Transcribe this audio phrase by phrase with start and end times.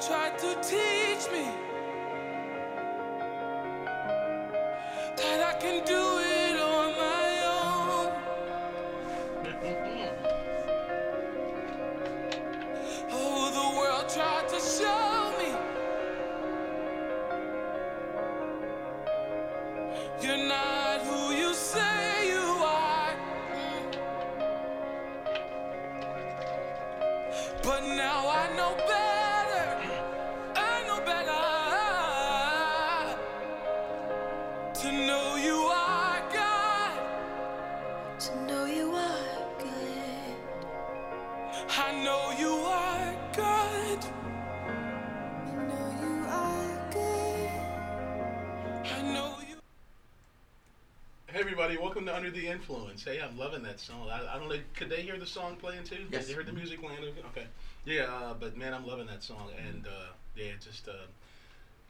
[0.00, 1.44] tried to teach me
[5.16, 6.07] that I can do
[52.18, 53.04] Under the Influence.
[53.04, 54.08] Hey, I'm loving that song.
[54.10, 56.04] I, I don't know, could they hear the song playing too?
[56.10, 56.26] Yes.
[56.26, 56.98] They heard the music playing?
[57.30, 57.46] Okay.
[57.84, 59.50] Yeah, uh, but man, I'm loving that song.
[59.56, 61.06] And uh, yeah, it just, uh,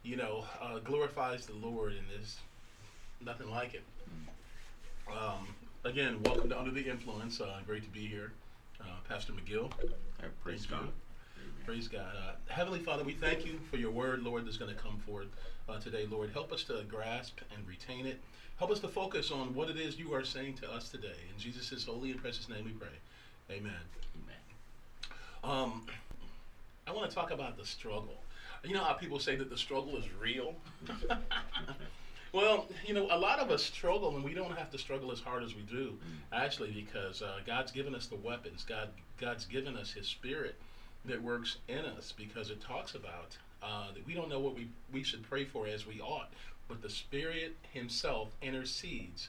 [0.02, 2.36] you know, uh, glorifies the Lord and there's
[3.22, 3.82] nothing like it.
[5.10, 5.48] Um,
[5.84, 7.40] again, welcome to Under the Influence.
[7.40, 8.32] Uh, great to be here.
[8.82, 9.72] Uh, Pastor McGill.
[10.22, 10.92] Uh, praise God.
[11.64, 12.36] Praise God.
[12.48, 15.26] Heavenly Father, we thank you for your word, Lord, that's going to come forth
[15.68, 16.30] uh, today, Lord.
[16.32, 18.20] Help us to grasp and retain it.
[18.58, 21.14] Help us to focus on what it is you are saying to us today.
[21.32, 22.88] In Jesus' holy and precious name we pray.
[23.50, 23.72] Amen.
[24.24, 24.36] Amen.
[25.44, 25.86] Um,
[26.86, 28.16] I want to talk about the struggle.
[28.64, 30.54] You know how people say that the struggle is real?
[32.32, 35.20] well, you know, a lot of us struggle, and we don't have to struggle as
[35.20, 35.96] hard as we do,
[36.32, 38.64] actually, because uh, God's given us the weapons.
[38.66, 38.88] God,
[39.20, 40.56] God's given us His Spirit
[41.08, 44.68] that works in us, because it talks about uh, that we don't know what we,
[44.92, 46.30] we should pray for as we ought,
[46.68, 49.28] but the Spirit Himself intercedes,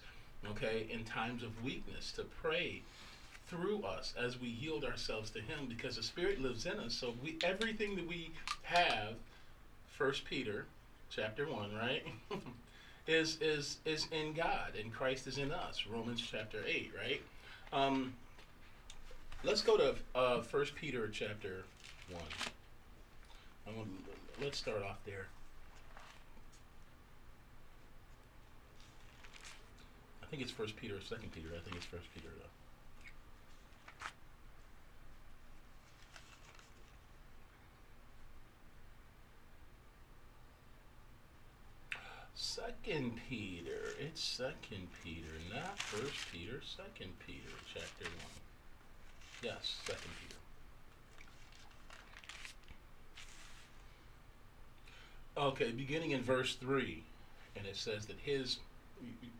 [0.51, 2.83] okay, in times of weakness to pray
[3.49, 6.93] through us as we yield ourselves to him because the spirit lives in us.
[6.93, 9.15] So we everything that we have
[9.97, 10.65] first peter
[11.09, 12.05] chapter 1 right
[13.07, 15.85] is is is in god and christ is in us.
[15.89, 17.21] Romans chapter 8 right?
[17.73, 18.13] Um
[19.43, 21.63] let's go to uh first peter chapter
[22.11, 22.21] 1
[23.67, 23.89] I want,
[24.41, 25.27] let's start off there
[30.21, 32.43] i think it's first peter or second peter i think it's first peter though
[42.35, 43.95] Second Peter.
[43.99, 46.61] It's Second Peter, not First Peter.
[46.63, 48.48] Second Peter, chapter one.
[49.41, 50.35] Yes, Second Peter.
[55.37, 57.03] Okay, beginning in verse three,
[57.55, 58.57] and it says that his.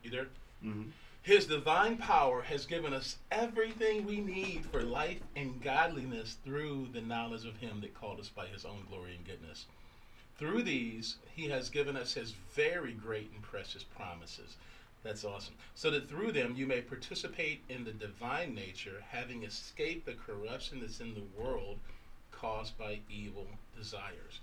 [0.03, 0.27] You, there?
[0.63, 0.89] Mm-hmm.
[1.21, 7.01] His divine power has given us everything we need for life and godliness through the
[7.01, 9.65] knowledge of Him that called us by His own glory and goodness.
[10.37, 14.55] Through these, He has given us His very great and precious promises.
[15.03, 15.55] That's awesome.
[15.75, 20.81] So that through them you may participate in the divine nature, having escaped the corruption
[20.81, 21.77] that's in the world
[22.31, 24.39] caused by evil desires.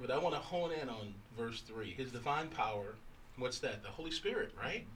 [0.00, 1.90] But I want to hone in on verse 3.
[1.90, 2.94] His divine power,
[3.36, 3.82] what's that?
[3.82, 4.86] The Holy Spirit, right?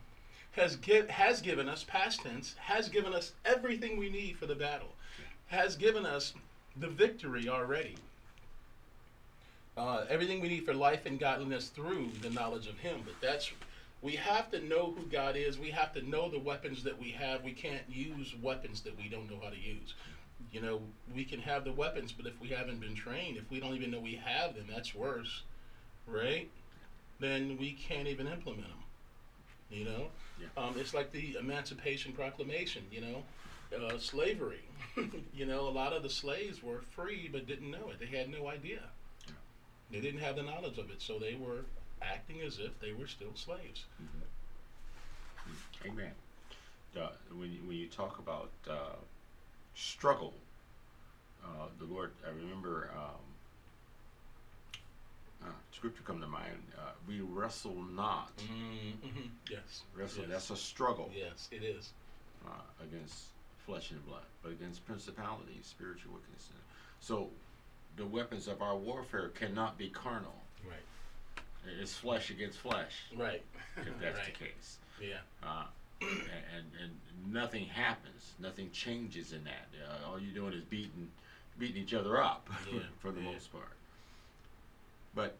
[0.52, 4.54] has give, has given us past tense has given us everything we need for the
[4.54, 4.94] battle
[5.46, 6.34] has given us
[6.76, 7.96] the victory already
[9.76, 13.52] uh, everything we need for life and godliness through the knowledge of him but that's
[14.02, 17.10] we have to know who god is we have to know the weapons that we
[17.10, 19.94] have we can't use weapons that we don't know how to use
[20.50, 20.80] you know
[21.14, 23.90] we can have the weapons but if we haven't been trained if we don't even
[23.90, 25.42] know we have them that's worse
[26.06, 26.48] right
[27.20, 28.78] then we can't even implement them
[29.70, 30.08] you know
[30.40, 30.48] Yeah.
[30.56, 33.22] um, it's like the Emancipation Proclamation, you know,
[33.76, 34.62] uh, slavery.
[35.32, 37.98] you know, a lot of the slaves were free but didn't know it.
[38.00, 38.80] They had no idea.
[39.90, 41.64] They didn't have the knowledge of it, so they were
[42.02, 43.84] acting as if they were still slaves.
[45.86, 46.12] Amen.
[46.96, 48.96] Uh, when, you, when you talk about uh,
[49.74, 50.34] struggle,
[51.44, 53.20] uh, the Lord, I remember um,
[55.44, 56.62] uh, scripture come to mind.
[56.76, 58.36] Uh, we wrestle not.
[58.38, 59.28] Mm-hmm.
[59.50, 59.82] Yes.
[59.96, 60.30] Wrestle, yes.
[60.30, 61.92] that's a struggle Yes, it is.
[62.46, 62.50] uh,
[62.84, 63.26] against
[63.66, 66.48] flesh and blood, but against principalities, spiritual wickedness.
[67.00, 67.28] So
[67.96, 70.34] the weapons of our warfare cannot be carnal.
[70.68, 70.76] Right.
[71.80, 73.42] It's flesh against flesh, Right.
[73.76, 74.26] if that's right.
[74.26, 74.78] the case.
[75.00, 75.18] Yeah.
[75.42, 75.64] uh,
[76.02, 79.68] and, and nothing happens, nothing changes in that.
[79.86, 81.10] Uh, all you're doing is beating
[81.58, 83.32] beating each other up Yeah, for the yeah.
[83.32, 83.76] most part.
[85.14, 85.36] But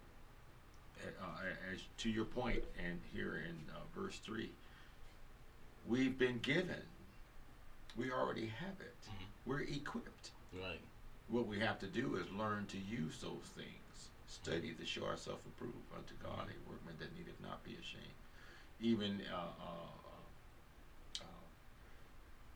[1.03, 4.51] uh, as to your point, and here in uh, verse three,
[5.89, 6.83] we've been given.
[7.97, 8.95] We already have it.
[9.09, 9.25] Mhm.
[9.47, 10.31] We're equipped.
[10.53, 10.81] Right.
[11.29, 13.69] what we have to do is learn to use those things.
[14.31, 18.15] Study to show ourselves approved unto God, a workman that needeth not be ashamed.
[18.81, 21.25] Even uh, uh, uh,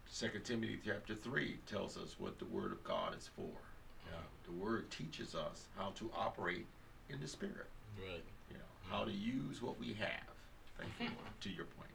[0.06, 3.50] Second Timothy chapter three tells us what the Word of God is for.
[4.06, 6.67] Uh, the Word teaches us how to operate
[7.11, 7.67] in the Spirit.
[7.99, 8.23] Right.
[8.50, 10.31] You know how to use what we have.
[10.79, 11.91] Thank you, To your point.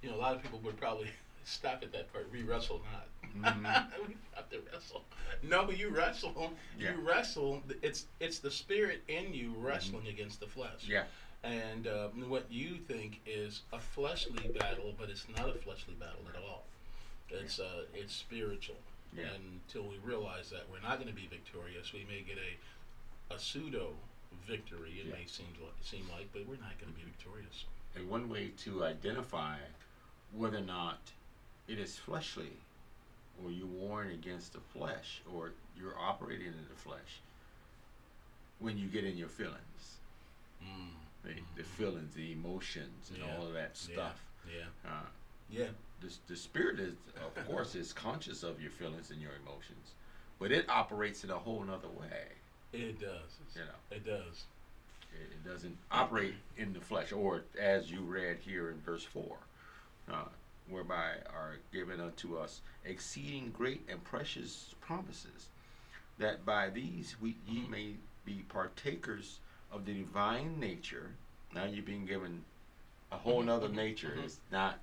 [0.00, 1.10] You know, a lot of people would probably
[1.44, 2.28] stop at that part.
[2.32, 3.06] We wrestle not.
[3.36, 3.86] Mhm.
[4.08, 5.04] we have to wrestle.
[5.42, 6.52] No, you wrestle.
[6.78, 6.92] Yeah.
[6.92, 7.62] You wrestle.
[7.82, 10.86] It's it's the spirit in you wrestling against the flesh.
[10.86, 11.04] Yeah.
[11.44, 16.20] And um, what you think is a fleshly battle, but it's not a fleshly battle
[16.32, 16.64] at all.
[17.30, 18.76] It's uh, it's spiritual.
[19.16, 19.24] Yeah.
[19.34, 23.34] And until we realize that we're not going to be victorious, we may get a
[23.34, 23.94] a pseudo
[24.46, 24.92] victory.
[25.00, 25.12] It Yeah.
[25.14, 27.64] may seem like, seem like, but we're not going to be victorious.
[27.96, 29.56] And one way to identify
[30.32, 30.98] whether or not
[31.68, 32.52] it is fleshly
[33.42, 37.20] or you're warring against the flesh or you're operating in the flesh
[38.58, 39.96] when you get in your feelings.
[40.62, 40.90] Mm.
[41.24, 43.36] The, the feelings, the emotions, and Yeah.
[43.36, 44.20] all of that stuff.
[44.46, 44.64] Yeah.
[44.90, 45.06] Uh,
[45.50, 45.68] Yeah.
[46.00, 46.94] the, the spirit is,
[47.36, 49.92] of course, is conscious of your feelings and your emotions,
[50.38, 52.28] but it operates in a whole nother way.
[52.72, 53.38] It does.
[53.54, 54.44] You know, It does.
[55.14, 59.36] it, it doesn't operate in the flesh, or as you read here in verse four,
[60.10, 60.24] uh,
[60.68, 65.48] whereby are given unto us exceeding great and precious promises,
[66.18, 71.10] that by these we ye may be partakers of the divine nature.
[71.54, 72.44] Now you're being given
[73.10, 74.14] a whole nother nature.
[74.18, 74.24] Mhm.
[74.24, 74.78] It's not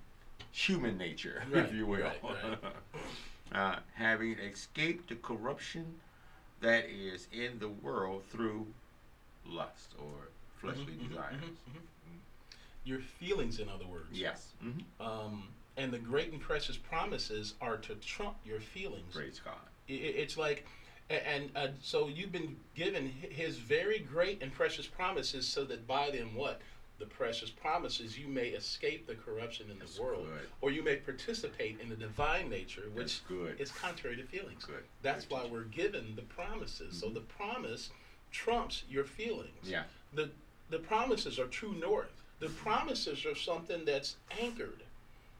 [0.52, 2.00] human nature, Right, if you will.
[2.02, 2.58] right, right.
[3.52, 6.00] uh, having escaped the corruption
[6.62, 8.68] that is in the world through
[9.46, 10.30] lust or
[10.60, 11.36] fleshly Mhm, mhm, desires.
[11.42, 12.20] mhm, mhm.
[12.84, 14.10] Your feelings, in other words.
[14.12, 14.54] Yes.
[15.00, 15.50] Um,
[15.80, 19.16] and the great and precious promises are to trump your feelings.
[19.16, 19.56] Praise God.
[19.88, 20.68] It's like,
[21.10, 26.12] and uh, so you've been given His very great and precious promises, so that by
[26.12, 26.62] them, what
[27.00, 30.48] the precious promises, you may escape the corruption in the That's world, good.
[30.60, 33.22] or you may participate in the divine nature, which
[33.58, 34.66] is contrary to feelings.
[34.66, 34.84] Good.
[35.02, 37.00] That's Good why we're given the promises.
[37.00, 37.14] So Mhm.
[37.14, 37.90] the promise
[38.31, 39.64] trumps your feelings.
[39.64, 39.86] Yeah.
[40.14, 40.30] The
[40.70, 42.22] the promises are true north.
[42.40, 44.84] The promises are something that's anchored.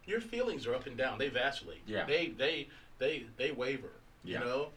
[0.10, 1.20] Your feelings are up and down.
[1.20, 1.82] They vacillate.
[1.86, 2.06] Yeah.
[2.06, 2.68] They they
[2.98, 3.92] they they waver.
[4.24, 4.40] Yeah.
[4.40, 4.68] You know?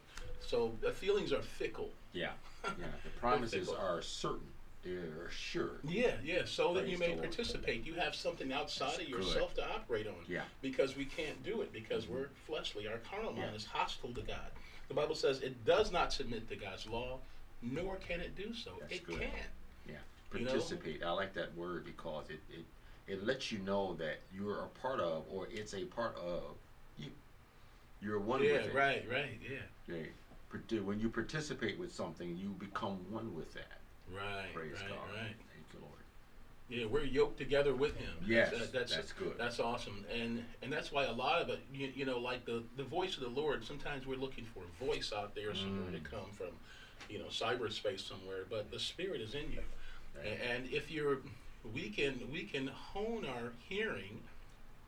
[0.41, 1.91] So the feelings are fickle.
[2.13, 2.31] Yeah.
[2.79, 2.87] Yeah.
[3.03, 4.47] The promises are certain.
[4.85, 5.81] They're assured.
[5.83, 6.43] Yeah, yeah.
[6.45, 7.85] So that you may participate.
[7.85, 9.25] You have something outside That's of good.
[9.25, 10.15] yourself to operate on.
[10.29, 10.43] Yeah.
[10.61, 12.15] Because we can't do it because mm-hmm.
[12.15, 12.87] we're fleshly.
[12.87, 13.57] Our carnal mind Yeah.
[13.57, 14.51] is hostile to God.
[14.87, 17.19] The Bible says it does not submit to God's law,
[17.63, 18.71] nor can it do so.
[18.81, 19.21] That's it good.
[19.21, 19.33] can't.
[19.89, 19.95] Yeah.
[20.35, 20.51] You know?
[20.51, 21.03] Participate.
[21.03, 22.65] I like that word because it, it
[23.09, 26.43] it lets you know that you're a part of or it's a part of
[26.99, 27.11] you.
[28.01, 28.75] You're one yeah, with it.
[28.75, 29.39] right, right,
[29.89, 29.97] yeah.
[30.51, 33.79] Parti- When you participate with something, you become one with that.
[34.15, 34.99] Right, Praise right, God.
[35.15, 35.35] right.
[35.55, 35.93] Thank you, Lord.
[36.69, 38.15] Yeah, we're yoked together with Him.
[38.27, 39.35] Yes, That- that's that's good.
[39.39, 42.63] That's awesome, and and that's why a lot of it, you, you know, like the
[42.77, 43.65] the voice of the Lord.
[43.65, 46.03] Sometimes we're looking for a voice out there somewhere Mm.
[46.03, 46.49] to come from,
[47.09, 48.45] you know, cyberspace somewhere.
[48.51, 49.63] But the Spirit is in you,
[50.17, 50.39] Right.
[50.51, 51.19] And if you're,
[51.75, 54.21] we can we can hone our hearing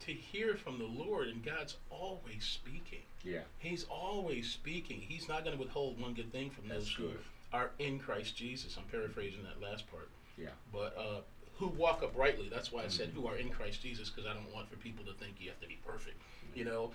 [0.00, 3.02] to hear from the Lord, and God's always speaking.
[3.22, 3.40] Yeah.
[3.58, 5.00] He's always speaking.
[5.00, 7.10] He's not going to withhold one good thing from That's those who
[7.52, 8.76] are in Christ Jesus.
[8.76, 10.48] I'm paraphrasing that last part Yeah.
[10.72, 11.20] but uh,
[11.58, 12.48] who walk uprightly.
[12.50, 13.14] That's why I said Mhm.
[13.14, 15.60] who are in Christ Jesus, because I don't want for people to think you have
[15.60, 16.20] to be perfect.
[16.54, 16.92] You know,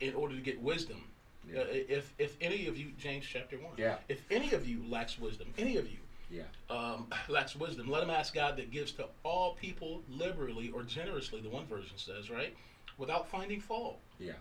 [0.00, 1.08] in order to get wisdom.
[1.50, 1.60] Yeah.
[1.62, 3.72] Uh, if if any of you, James chapter one.
[3.76, 3.96] Yeah.
[4.08, 5.98] If any of you lacks wisdom, any of you
[6.32, 6.44] Yeah.
[6.70, 11.40] um, lacks wisdom, let him ask God that gives to all people liberally or generously.
[11.42, 12.56] The one version says, right,
[12.98, 13.98] without finding fault.
[14.18, 14.32] Yeah.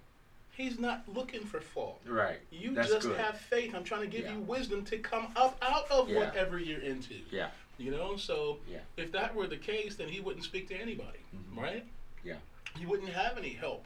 [0.54, 2.02] He's not looking for fault.
[2.06, 2.40] Right.
[2.52, 3.18] You That's just good.
[3.18, 3.74] have faith.
[3.76, 4.34] I'm trying to give Yeah.
[4.34, 6.20] you wisdom to come up out of Yeah.
[6.20, 7.16] whatever you're into.
[7.30, 7.50] Yeah.
[7.78, 8.80] You know, so Yeah.
[8.98, 11.58] if that were the case, then he wouldn't speak to anybody, Mhm.
[11.58, 11.86] right?
[12.24, 12.38] Yeah.
[12.78, 13.86] He wouldn't have any help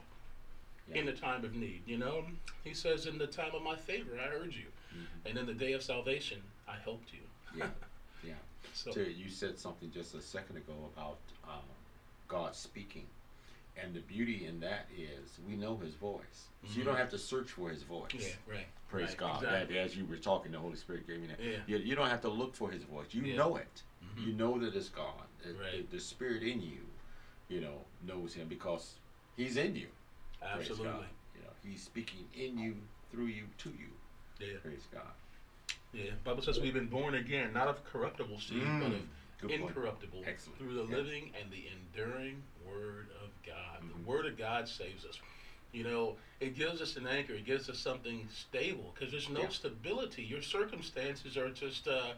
[0.90, 0.98] Yeah.
[0.98, 1.84] in the time of need.
[1.88, 2.28] You know,
[2.64, 5.06] he says, "In the time of my favor, I heard you, Mhm.
[5.30, 7.22] and in the day of salvation, I helped you."
[7.56, 7.70] Yeah.
[8.76, 11.18] So, you said something just a second ago about
[11.48, 11.62] um,
[12.28, 13.06] God speaking,
[13.82, 17.18] and the beauty in that is we know His voice, so you don't have to
[17.18, 18.12] search for His voice.
[18.14, 18.68] yeah, right.
[18.90, 19.44] Praise right, God.
[19.44, 19.76] Exactly.
[19.76, 21.40] That as you were talking, the Holy Spirit gave me that.
[21.42, 21.58] Yeah.
[21.68, 23.08] You, you don't have to look for His voice.
[23.12, 23.38] You Yeah.
[23.38, 23.82] know it.
[24.04, 24.28] Mhm.
[24.28, 25.24] You know that it's God.
[25.42, 25.90] The- the- Right.
[25.92, 26.82] The, Spirit in you,
[27.48, 28.96] you know, knows Him because
[29.38, 29.88] He's in you.
[30.44, 30.86] Absolutely.
[30.88, 31.06] God.
[31.36, 32.76] You know, He's speaking in you,
[33.12, 33.90] through you, to you.
[34.40, 34.58] Yeah.
[34.62, 35.04] Praise God.
[35.96, 36.12] Yeah.
[36.24, 39.02] Bible says we've been born again, not of corruptible seed, but Mm, of
[39.40, 40.60] good incorruptible, Excellent.
[40.60, 40.98] through the Yeah.
[40.98, 43.82] living and the enduring Word of God.
[43.82, 44.06] The Mhm.
[44.06, 45.20] Word of God saves us.
[45.72, 47.34] You know, it gives us an anchor.
[47.34, 49.50] It gives us something stable because there's no Yeah.
[49.50, 50.24] stability.
[50.24, 52.14] Your circumstances are just, uh,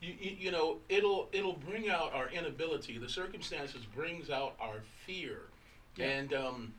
[0.00, 2.98] you, you, you know, it'll it'll bring out our inability.
[2.98, 5.48] The circumstances brings out our fear,
[5.96, 6.06] Yeah.
[6.18, 6.74] and um,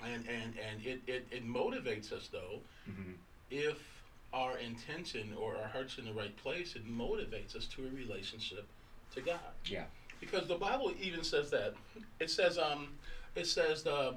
[0.00, 3.12] and and and it, it it motivates us though Mm-hmm.
[3.50, 3.97] if
[4.32, 6.76] our intention or our heart's in the right place.
[6.76, 8.66] It motivates us to a relationship
[9.14, 9.84] to God Yeah.
[10.20, 11.74] because the Bible even says that.
[12.20, 12.88] It says um,
[13.34, 14.16] it says um,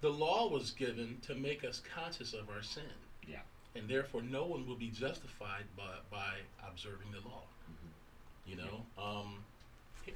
[0.00, 2.82] the law was given to make us conscious of our sin,
[3.26, 3.40] Yeah.
[3.74, 6.34] and therefore no one will be justified by by
[6.66, 7.42] observing the law.
[7.70, 8.50] Mm-hmm.
[8.50, 9.44] You know, um,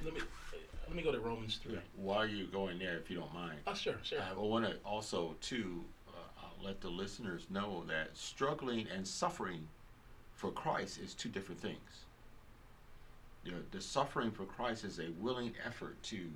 [0.05, 0.21] let me
[0.87, 1.79] let me go to Romans three.
[1.97, 4.21] While you're you going there, if you don't mind, Oh sure, sure.
[4.23, 6.01] I want to also too uh, uh,
[6.62, 9.69] let the listeners know that struggling and suffering
[10.35, 12.04] for Christ is two different things.
[13.45, 16.31] The, the suffering for Christ is a willing effort to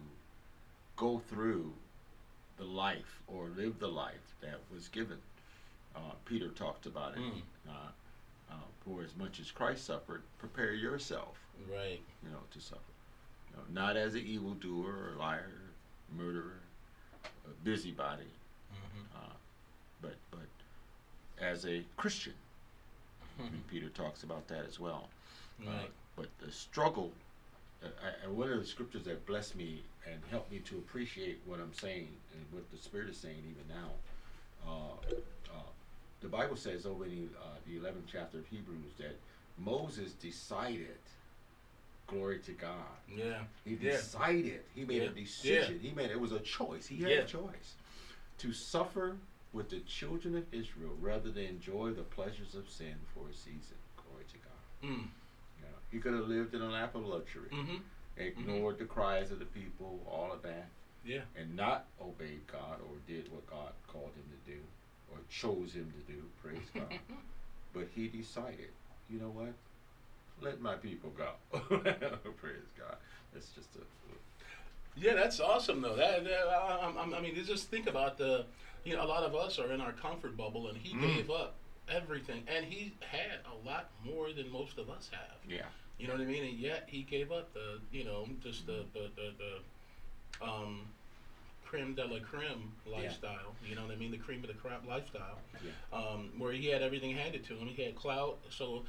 [0.96, 1.72] go through
[2.56, 5.18] the life or live the life that was given.
[5.94, 7.20] Uh, Peter talked about it.
[7.20, 7.42] Mm.
[7.68, 7.90] Uh,
[8.50, 8.54] uh,
[8.84, 11.36] for as much as Christ suffered, prepare yourself
[11.70, 12.00] right.
[12.22, 12.80] you know, to suffer.
[13.50, 15.50] You know, not as an evildoer or liar,
[16.16, 16.60] murderer,
[17.24, 18.30] a busybody,
[18.70, 19.34] hmm uh,
[20.00, 20.46] but but
[21.40, 22.34] as a Christian.
[23.38, 23.66] Mhm.
[23.68, 25.08] Peter talks about that as well.
[25.66, 25.84] Uh,
[26.16, 27.12] but the struggle,
[27.82, 31.40] uh, I- and one of the scriptures that blessed me and helped me to appreciate
[31.44, 33.92] what I'm saying and what the Spirit is saying even now.
[34.66, 34.92] Uh,
[35.52, 35.62] uh,
[36.20, 39.16] the Bible says over in the, uh, the 11th chapter of Hebrews that
[39.58, 40.98] Moses decided,
[42.06, 43.44] glory to God, Yeah.
[43.64, 43.92] he Yeah.
[43.92, 44.64] decided.
[44.74, 45.08] He made Yeah.
[45.08, 45.80] a decision.
[45.80, 46.86] He made it was a choice.
[46.86, 47.18] He had Yeah.
[47.18, 47.74] a choice
[48.38, 49.18] to suffer
[49.56, 53.78] with the children of Israel rather than enjoy the pleasures of sin for a season.
[53.96, 54.90] Glory to God.
[54.90, 55.08] Mm.
[55.58, 57.76] You know, he could have lived in a lap of luxury, hmm
[58.18, 60.68] ignored the cries of the people, all of that,
[61.04, 61.20] Yeah.
[61.38, 64.58] and not obeyed God or did what God called him to do
[65.12, 66.22] or chose him to do.
[66.42, 66.98] Praise God.
[67.74, 68.70] But he decided,
[69.10, 69.52] you know what?
[70.40, 71.32] Let my people go.
[72.38, 72.96] Praise God.
[73.34, 73.80] That's just a
[74.96, 75.96] Yeah, that's awesome though.
[75.96, 78.44] That, that I, I, I mean, just think about the,
[78.84, 81.16] you know, a lot of us are in our comfort bubble, and he Mm.
[81.16, 81.54] gave up
[81.88, 85.36] everything, and he had a lot more than most of us have.
[85.48, 85.66] yeah.
[85.98, 86.44] You know what I mean?
[86.44, 90.82] And yet he gave up the, you know, just the the the, the um,
[91.64, 93.54] creme de la creme lifestyle.
[93.62, 93.70] Yeah.
[93.70, 94.10] You know what I mean?
[94.10, 95.70] The cream of the crop lifestyle, Yeah.
[95.98, 97.66] um, where he had everything handed to him.
[97.68, 98.36] He had clout.
[98.50, 98.84] So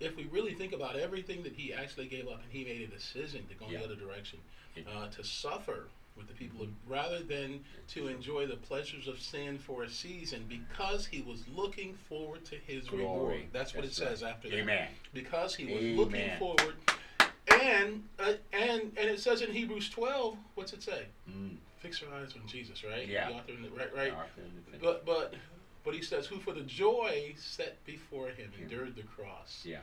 [0.00, 2.86] if we really think about everything that he actually gave up, and he made a
[2.86, 3.78] decision to go in Yeah.
[3.78, 4.38] the other direction,
[4.88, 9.58] uh, to suffer with the people, of, rather than to enjoy the pleasures of sin
[9.58, 13.02] for a season, because he was looking forward to his Glory.
[13.04, 13.42] reward.
[13.52, 14.32] That's what That's it says right.
[14.32, 14.88] after that Amen.
[15.12, 16.74] because he was looking forward.
[17.48, 21.06] And uh, and and it says in Hebrews 12, what's it say?
[21.30, 21.56] Mm.
[21.78, 23.06] Fix your eyes on Jesus, right?
[23.06, 23.28] Yeah.
[23.28, 24.12] The author and the, right, right.
[24.36, 25.34] And the But but
[25.86, 29.78] but he says, who for the joy set before him endured the cross, yeah.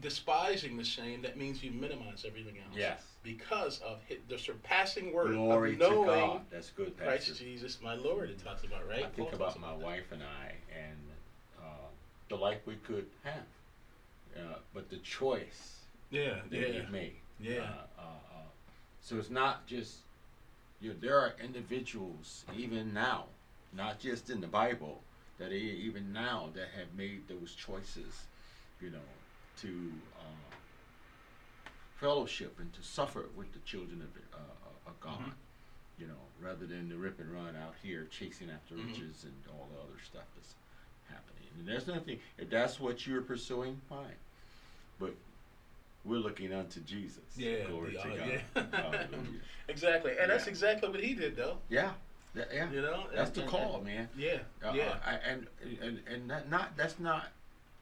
[0.00, 1.22] despising the shame.
[1.22, 2.76] That means you minimize everything else.
[2.76, 3.00] Yes.
[3.22, 6.40] Because of the surpassing word Glory of to knowing God.
[6.50, 8.28] That's good, Christ Jesus, my Lord.
[8.28, 9.04] It talks about right.
[9.04, 9.78] I think Paul about my that.
[9.78, 10.98] wife and I and
[11.62, 11.86] uh,
[12.28, 13.44] the life we could have,
[14.36, 15.76] uh, but the choice
[16.10, 17.16] Yeah, that yeah, we made.
[17.38, 17.58] yeah.
[17.58, 18.48] Uh, uh, uh,
[19.00, 19.98] so it's not just
[20.80, 23.26] you know, there are individuals even now,
[23.72, 25.02] not just in the Bible,
[25.40, 28.26] that even now that have made those choices,
[28.80, 28.98] you know,
[29.62, 35.32] to uh, fellowship and to suffer with the children of, uh, of God, Mhm.
[35.98, 38.86] you know, rather than the rip and run out here chasing after Mhm.
[38.88, 40.54] riches and all the other stuff that's
[41.08, 41.48] happening.
[41.58, 44.16] And there's nothing if that's what you're pursuing, fine,
[44.98, 45.14] but
[46.04, 47.36] we're looking unto Jesus.
[47.36, 49.08] Yeah, glory the- to uh, God.
[49.12, 49.20] yeah.
[49.68, 51.58] Exactly, and that's exactly what he did, though.
[51.70, 51.94] Yeah,
[52.34, 52.70] yeah.
[52.70, 54.08] You know, That's And- the and- call, and- man.
[54.16, 54.88] Yeah, Uh, yeah.
[54.90, 55.46] uh, I- and
[55.80, 57.32] and and that not that's not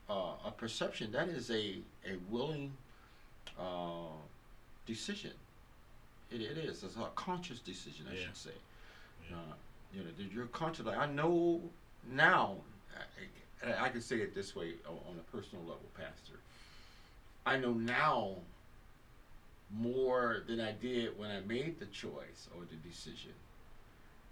[0.09, 1.13] uh, a perception.
[1.13, 2.73] That is a a willing
[3.59, 4.13] uh,
[4.87, 5.33] decision.
[6.31, 6.83] It, it is.
[6.85, 8.27] It's a conscious decision, I Yeah.
[8.27, 8.51] should say.
[9.31, 9.37] Yeah.
[9.37, 9.55] Uh,
[9.93, 10.85] you know, you're conscious.
[10.87, 11.61] Like I know
[12.11, 12.57] now.
[13.65, 16.39] I, I, can say it this way on a personal level, Pastor.
[17.45, 18.37] I know now
[19.71, 23.33] more than I did when I made the choice or the decision.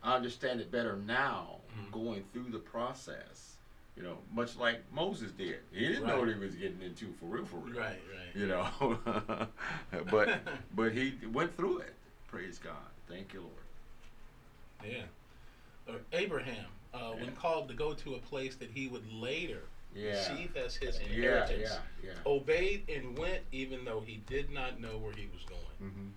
[0.07, 1.91] I understand it better now, Mhm.
[1.91, 3.57] going through the process.
[3.97, 5.61] You know, much like Moses did.
[5.73, 6.27] He didn't know Right.
[6.27, 7.79] what he was getting into for real, for real.
[7.81, 8.37] Right, right.
[8.37, 9.49] You know,
[10.11, 10.41] but
[10.77, 11.95] but he went through it.
[12.29, 12.91] Praise God.
[13.09, 14.93] Thank you, Lord.
[14.93, 15.07] Yeah.
[15.89, 19.63] Or Abraham, uh, when called to go to a place that he would later
[19.95, 20.11] Yeah.
[20.31, 21.71] receive as his Yeah, inheritance,
[22.03, 22.19] yeah, yeah.
[22.27, 25.63] obeyed and went even though he did not know where he was going.
[25.83, 26.09] Mm-hmm.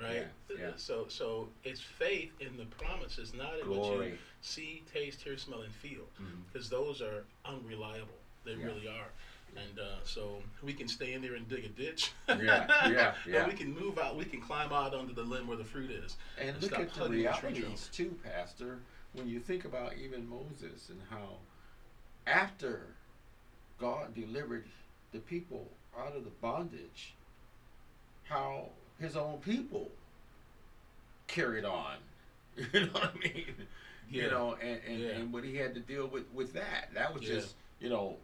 [0.00, 0.26] Right?
[0.50, 0.70] Yeah, yeah.
[0.76, 5.62] So so it's faith in the promises, not in what you see, taste, hear, smell,
[5.62, 6.04] and feel,
[6.52, 8.18] because those are unreliable.
[8.44, 8.66] They Yeah.
[8.66, 9.10] really are.
[9.54, 12.12] And uh, so we can stay in there and dig a ditch.
[12.28, 13.46] Yeah, yeah, yeah.
[13.46, 14.16] We can move out.
[14.16, 16.16] We can climb out under the limb where the fruit is.
[16.38, 18.80] And and look at the realities too, Pastor.
[19.12, 21.36] When you think about even Moses and how
[22.26, 22.94] after
[23.78, 24.64] God delivered
[25.12, 27.14] the people out of the bondage,
[28.24, 28.70] how
[29.02, 29.90] his own people
[31.26, 31.96] carried on.
[32.72, 33.44] You know what I mean?
[34.10, 34.24] Yeah.
[34.24, 35.08] You know, and, and, Yeah.
[35.12, 36.90] and what he had to deal with with that.
[36.94, 37.34] That was Yeah.
[37.36, 38.16] just, you know,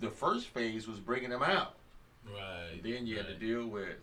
[0.00, 1.74] the first phase was bringing them out.
[2.26, 2.70] Right.
[2.72, 3.96] And then you had to deal with,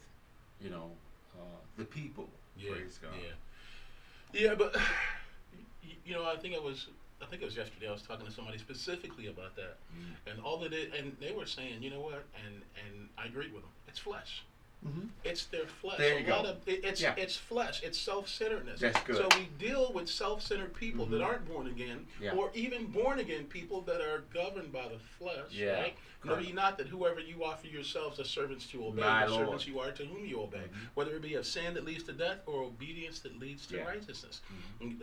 [0.61, 0.91] you know,
[1.35, 1.41] uh,
[1.77, 2.29] the people.
[2.57, 3.11] Yeah, Praise God.
[4.33, 4.75] Yeah, yeah, but
[6.05, 6.87] you know, I think it was,
[7.21, 7.87] I think it was yesterday.
[7.87, 10.31] I was talking to somebody specifically about that, Mm.
[10.31, 13.53] and all that it, and they were saying, you know what, and and I agreed
[13.53, 13.71] with them.
[13.87, 14.43] It's flesh.
[14.85, 15.07] Mm-hmm.
[15.23, 15.97] It's their flesh.
[15.97, 16.49] There a you lot go.
[16.51, 17.15] of it, it's Yeah.
[17.17, 17.81] it's flesh.
[17.83, 18.79] It's self-centeredness.
[18.79, 19.17] That's good.
[19.17, 21.25] So we deal with self-centered people that Mhm.
[21.25, 22.33] aren't born again, Yeah.
[22.35, 25.51] or even born again people that are governed by the flesh.
[25.51, 25.97] Yeah, Right.
[26.23, 29.45] Know ye not that whoever you offer yourselves as servants to obey, My the Lord.
[29.45, 30.89] servants you are to whom you obey, Mhm.
[30.95, 33.81] whether it be of sin that leads to death or obedience that leads to Yeah.
[33.81, 33.89] Mm-hmm.
[33.89, 34.41] righteousness.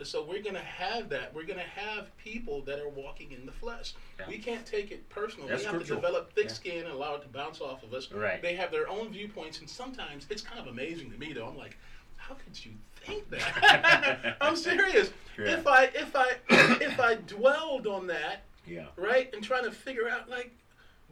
[0.03, 1.33] So we're going to have that.
[1.33, 3.93] We're going to have people that are walking in the flesh.
[4.19, 4.27] Yeah.
[4.27, 5.47] We can't take it personal.
[5.47, 5.95] That's we have crucial.
[5.95, 6.53] to develop thick Yeah.
[6.53, 8.11] skin and allow it to bounce off of us.
[8.11, 8.41] Right.
[8.41, 11.47] They have their own viewpoints, and sometimes it's kind of amazing to me, though.
[11.47, 11.77] I'm like,
[12.17, 14.37] how could you think that?
[14.41, 15.11] I'm serious.
[15.39, 15.57] Yeah.
[15.57, 16.37] If I if I
[16.81, 18.87] if I dwelled on that, Yeah.
[18.95, 20.51] right, and trying to figure out like,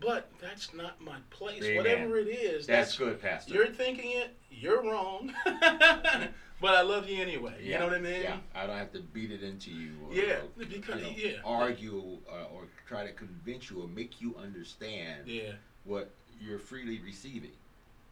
[0.03, 1.63] but that's not my place.
[1.63, 1.77] Amen.
[1.77, 3.53] Whatever it is, That's good, Pastor.
[3.53, 4.36] You're thinking it.
[4.51, 5.33] You're wrong.
[5.45, 7.55] but I love you anyway.
[7.62, 8.22] You know what I mean?
[8.24, 9.91] Yeah, I don't have to beat it into you.
[10.07, 11.38] Or, Yeah, or, because- you know, yeah.
[11.43, 15.53] argue uh, or try to convince you or make you understand Yeah.
[15.83, 17.51] what you're freely receiving.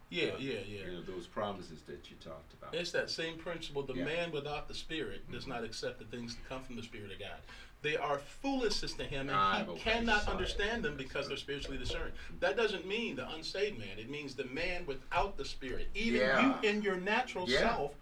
[0.10, 0.32] Yeah.
[0.34, 0.60] Uh, Yeah.
[0.68, 0.86] Yeah.
[0.86, 2.76] You know those promises that you talked about.
[2.76, 3.84] It's that same principle.
[3.84, 4.04] The Yeah.
[4.06, 5.50] man without the Spirit does Mhm.
[5.50, 7.40] not accept the things that come from the Spirit of God.
[7.82, 12.12] They are foolishness to him, and I've he cannot understand them because they're spiritually discerned.
[12.40, 13.98] That doesn't mean the unsaved man.
[13.98, 15.88] It means the man without the Spirit.
[15.96, 16.62] Even Yeah.
[16.62, 17.60] you in your natural Yeah.
[17.62, 17.94] self,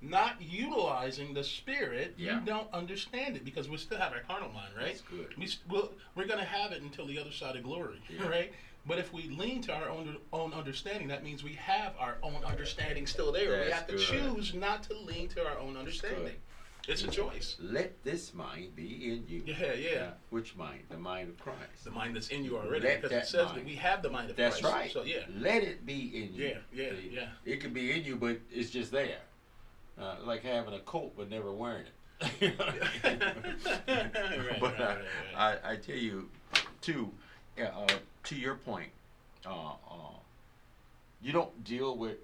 [0.00, 2.38] not utilizing the Spirit, Yeah.
[2.38, 4.86] you don't understand it because we still have our carnal mind, right?
[4.88, 5.36] That's good.
[5.36, 8.52] We, we'll, we're going to have it until the other side of glory, right?
[8.86, 12.44] But if we lean to our own own understanding, that means we have our own
[12.44, 13.64] understanding still there.
[13.64, 14.06] we have to good.
[14.06, 16.34] choose not to lean to our own understanding.
[16.86, 17.56] It's a choice.
[17.60, 19.42] Let this mind be in you.
[19.46, 20.10] Yeah, yeah.
[20.30, 20.80] Which mind?
[20.90, 21.84] The mind of Christ.
[21.84, 24.10] The mind that's in you already, Let because it says mind- that we have the
[24.10, 24.74] mind of That's Christ.
[24.76, 24.92] right.
[24.92, 26.44] So yeah, Let it be in you.
[26.46, 27.26] Yeah, yeah, See, yeah.
[27.44, 29.18] It can be in you, but it's just there.
[29.98, 31.92] Uh, like having a coat but never wearing it.
[32.40, 33.20] You know I mean?
[33.86, 34.98] Right, but right, uh, right,
[35.34, 35.58] right.
[35.64, 36.28] I, I tell you,
[36.80, 37.10] too,
[37.62, 37.86] uh,
[38.24, 38.90] to your point,
[39.46, 40.16] uh, uh,
[41.22, 42.18] you don't deal with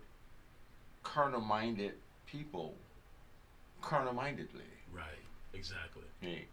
[1.03, 1.92] carnal-minded
[2.27, 2.75] people
[3.81, 4.64] carnal-mindedly.
[4.93, 5.05] right,
[5.55, 6.03] exactly.
[6.21, 6.47] Hey,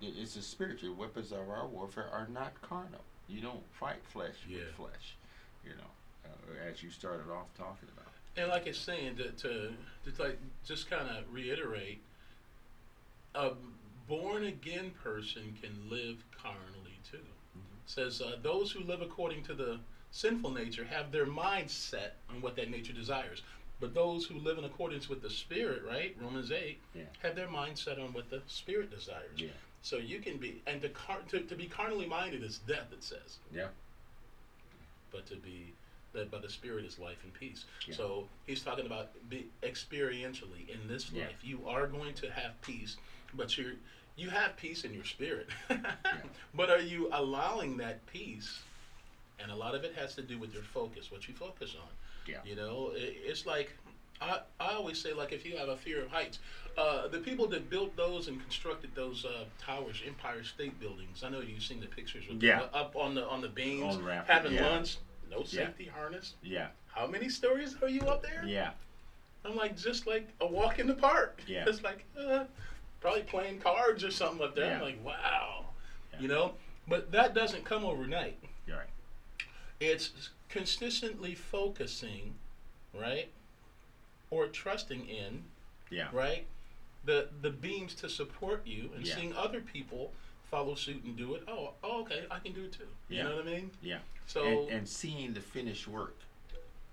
[0.00, 0.94] it's a spiritual.
[0.94, 3.00] Weapons of our warfare are not carnal.
[3.28, 4.58] You don't fight flesh Yeah.
[4.58, 5.16] with flesh.
[5.64, 5.90] You know,
[6.24, 8.12] uh, as you started off talking about.
[8.36, 9.72] And like it's saying to to,
[10.04, 12.02] to like just kind of reiterate,
[13.34, 13.52] a
[14.08, 17.18] born again person can live carnally too.
[17.18, 17.60] Mm-hmm.
[17.86, 19.78] Says uh, those who live according to the
[20.10, 23.42] sinful nature have their mind set on what that nature desires.
[23.82, 27.02] But those who live in accordance with the Spirit, right, Romans eight, Yeah.
[27.20, 29.36] have their mind set on what the Spirit desires.
[29.36, 29.48] Yeah.
[29.82, 32.92] So you can be, and to, car- to to be carnally minded is death.
[32.92, 33.68] It says Yeah.
[35.10, 35.72] but to be
[36.14, 37.64] led by the Spirit is life and peace.
[37.88, 37.96] Yeah.
[37.96, 41.24] So he's talking about be experientially in this Yeah.
[41.24, 41.40] life.
[41.42, 42.96] You are going to have peace,
[43.34, 43.74] but you're
[44.14, 45.48] you have peace in your spirit.
[46.54, 48.60] But are you allowing that peace?
[49.40, 51.88] And a lot of it has to do with your focus, what you focus on.
[52.26, 52.38] Yeah.
[52.44, 53.70] You know, it, it's like
[54.20, 56.38] I, I always say, like if you have a fear of heights,
[56.78, 61.22] uh, the people that built those and constructed those uh, towers, Empire State Buildings.
[61.24, 62.60] I know you've seen the pictures with Yeah.
[62.60, 64.68] them up on the on the beams, On raft- having yeah.
[64.68, 64.98] lunch,
[65.30, 65.66] no Yeah.
[65.66, 66.34] safety harness.
[66.42, 66.68] Yeah.
[66.86, 68.44] How many stories are you up there?
[68.46, 68.70] Yeah.
[69.44, 71.40] I'm like just like a walk in the park.
[71.48, 71.64] Yeah.
[71.68, 72.44] It's like uh,
[73.00, 74.76] probably playing cards or something up there.
[74.76, 75.66] I'm like, wow.
[76.12, 76.20] Yeah.
[76.20, 76.54] You know,
[76.86, 78.38] but that doesn't come overnight.
[78.68, 78.86] You're right.
[79.80, 80.30] It's
[80.62, 82.34] consistently focusing,
[82.92, 83.30] right,
[84.30, 85.44] or trusting in,
[85.90, 86.08] Yeah.
[86.12, 86.46] right,
[87.04, 89.16] the the beams to support you, and Yeah.
[89.16, 90.12] seeing other people
[90.50, 91.42] follow suit and do it.
[91.48, 92.86] Oh, oh, okay, I can do it too.
[93.08, 93.22] You Yeah.
[93.24, 93.70] know what I mean?
[93.80, 94.00] Yeah.
[94.26, 96.16] So and, and seeing the finished work.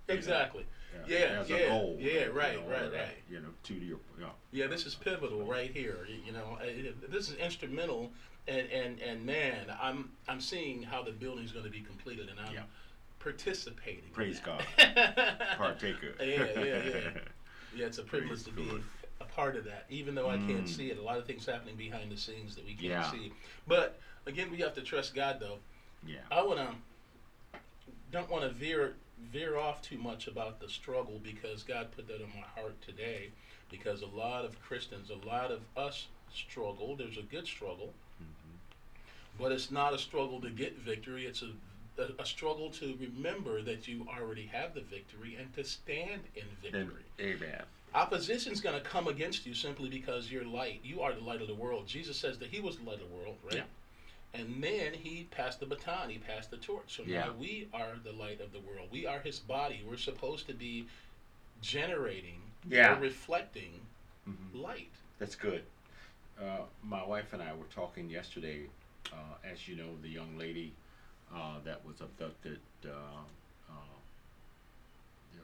[0.08, 0.64] you know, exactly.
[0.96, 1.98] uh, Yeah, as yeah, a goal.
[2.00, 3.24] yeah, you right, know, right, or, uh, right.
[3.30, 6.08] You know, to your, you know, Yeah, this is pivotal right here.
[6.08, 8.12] You know, Uh, this is instrumental,
[8.48, 12.40] and and and man, I'm I'm seeing how the building's going to be completed, and
[12.40, 12.64] I'm Yeah.
[13.20, 14.04] Participating.
[14.08, 14.40] in Praise.
[14.40, 14.64] God.
[15.58, 16.14] partaker.
[16.20, 17.00] yeah, yeah, yeah.
[17.76, 18.68] Yeah, it's a privilege to be
[19.22, 20.68] a part of that, even though I can't Mm.
[20.68, 20.98] see it.
[20.98, 23.12] A lot of things happening behind the scenes that we can't Yeah.
[23.12, 23.32] see.
[23.68, 25.60] But again, we have to trust God, though.
[26.06, 26.22] Yeah.
[26.32, 26.74] I wanna
[28.12, 28.96] don't want to veer
[29.32, 33.30] veer off too much about the struggle because God put that on my heart today.
[33.70, 36.96] Because a lot of Christians, a lot of us struggle.
[36.96, 37.94] There's a good struggle,
[39.38, 41.28] but it's not a struggle to get victory.
[41.28, 41.52] It's a
[42.00, 46.44] a, a struggle to remember that you already have the victory and to stand in
[46.62, 47.04] victory.
[47.20, 47.64] amen.
[47.94, 50.80] Opposition's going to come against you simply because you're light.
[50.84, 51.88] You are the light of the world.
[51.88, 53.56] Jesus says that He was the light of the world, right?
[53.56, 54.40] Yeah.
[54.40, 56.10] And then He passed the baton.
[56.10, 56.84] He passed the torch.
[56.96, 57.26] So Yeah.
[57.26, 58.90] now we are the light of the world.
[58.92, 59.84] We are His body.
[59.90, 60.86] We're supposed to be
[61.62, 62.96] generating Yeah.
[62.98, 63.82] or reflecting
[64.28, 64.62] Mhm.
[64.62, 64.92] light.
[65.18, 65.64] That's good.
[66.40, 68.70] Uh, my wife and I were talking yesterday.
[69.12, 70.74] Uh, as you know, the young lady
[71.34, 72.90] uh, that was abducted uh,
[73.70, 73.74] uh,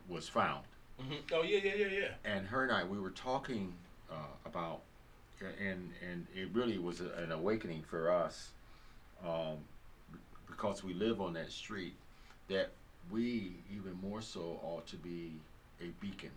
[0.08, 0.64] was found,
[1.00, 2.08] hmm Oh yeah, yeah, yeah, yeah.
[2.24, 3.74] and her and I we were talking
[4.12, 4.82] uh, about,
[5.42, 8.52] and and it really was a, an awakening for us,
[9.26, 9.58] um,
[10.48, 11.96] because we live on that street,
[12.48, 12.72] that
[13.12, 15.42] we even more so ought to be
[15.82, 16.32] a beacon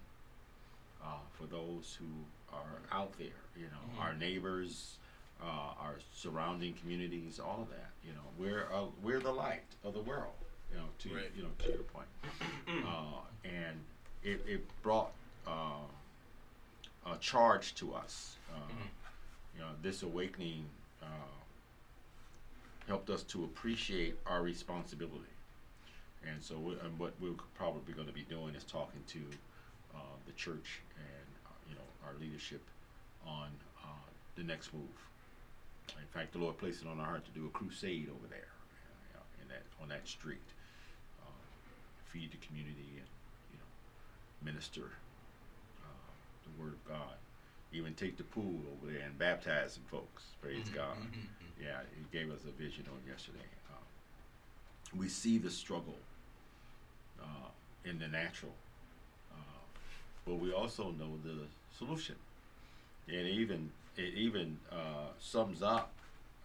[1.03, 2.07] uh, for those who
[2.53, 3.41] are out there.
[3.57, 4.01] You know, Mhm.
[4.01, 4.99] our neighbors,
[5.41, 5.45] uh,
[5.79, 5.88] our
[6.23, 7.91] surrounding communities, all of that.
[8.05, 10.35] You know, we're uh, we're the light of the world.
[10.71, 11.31] You know, to Right.
[11.37, 12.09] you know to your point,
[12.87, 13.81] uh, and
[14.23, 15.13] it, it brought
[15.47, 15.87] uh,
[17.07, 18.37] a charge to us.
[18.53, 18.89] Uh, Mhm.
[19.55, 20.67] You know, this awakening
[21.03, 21.07] uh,
[22.87, 25.33] helped us to appreciate our responsibility.
[26.29, 29.19] And so, we, and what we're probably going to be doing is talking to
[29.95, 32.63] uh, the church and uh, you know our leadership
[33.27, 33.49] on
[33.85, 33.89] uh,
[34.37, 34.97] the next move.
[36.01, 38.49] In fact, the Lord placed it on our heart to do a crusade over there,
[39.09, 40.47] you know, in that on that street,
[41.23, 41.31] uh,
[42.13, 43.07] feed the community and
[43.53, 43.71] you know
[44.53, 44.91] minister
[45.83, 46.11] uh,
[46.45, 47.15] the word of God.
[47.73, 50.25] Even take the pool over there and baptize some folks.
[50.41, 50.97] Praise Mhm, God.
[50.97, 51.63] mhm, mhm.
[51.63, 53.45] Yeah, he gave us a vision on yesterday.
[53.71, 53.75] Uh,
[54.97, 55.99] we see the struggle
[57.21, 57.49] uh,
[57.85, 58.55] in the natural,
[59.31, 59.35] uh,
[60.25, 61.47] but we also know the
[61.77, 62.17] solution.
[63.07, 65.93] And even it even uh, sums up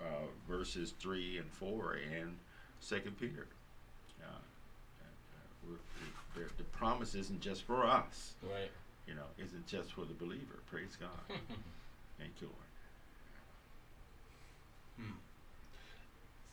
[0.01, 0.05] uh,
[0.49, 2.35] verses three and four and
[2.81, 3.45] Second Peter.
[4.21, 5.05] Uh, uh,
[5.65, 5.77] we're,
[6.41, 8.69] we're, the promise isn't just for us, Right.
[9.07, 10.59] you know, isn't just for the believer.
[10.69, 11.09] Praise God.
[12.19, 12.57] Thank you, Lord.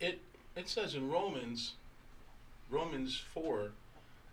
[0.01, 0.21] it
[0.57, 1.75] it says in Romans
[2.71, 3.71] Romans 4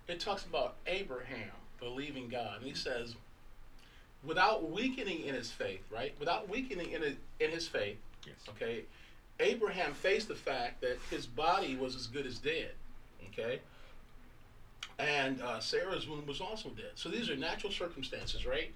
[0.08, 3.16] it talks about Abraham believing God and he says
[4.24, 8.36] without weakening in his faith right without weakening in his, in his faith Yes.
[8.50, 8.84] okay
[9.40, 12.72] Abraham faced the fact that his body was as good as dead
[13.32, 13.60] okay
[15.00, 18.74] and uh, Sarah's womb was also dead so these are natural circumstances right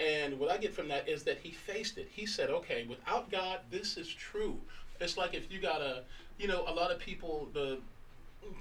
[0.00, 2.08] and what I get from that is that he faced it.
[2.10, 4.58] He said, okay, without God, this is true.
[5.00, 6.02] It's like if you got a,
[6.38, 7.78] you know, a lot of people, the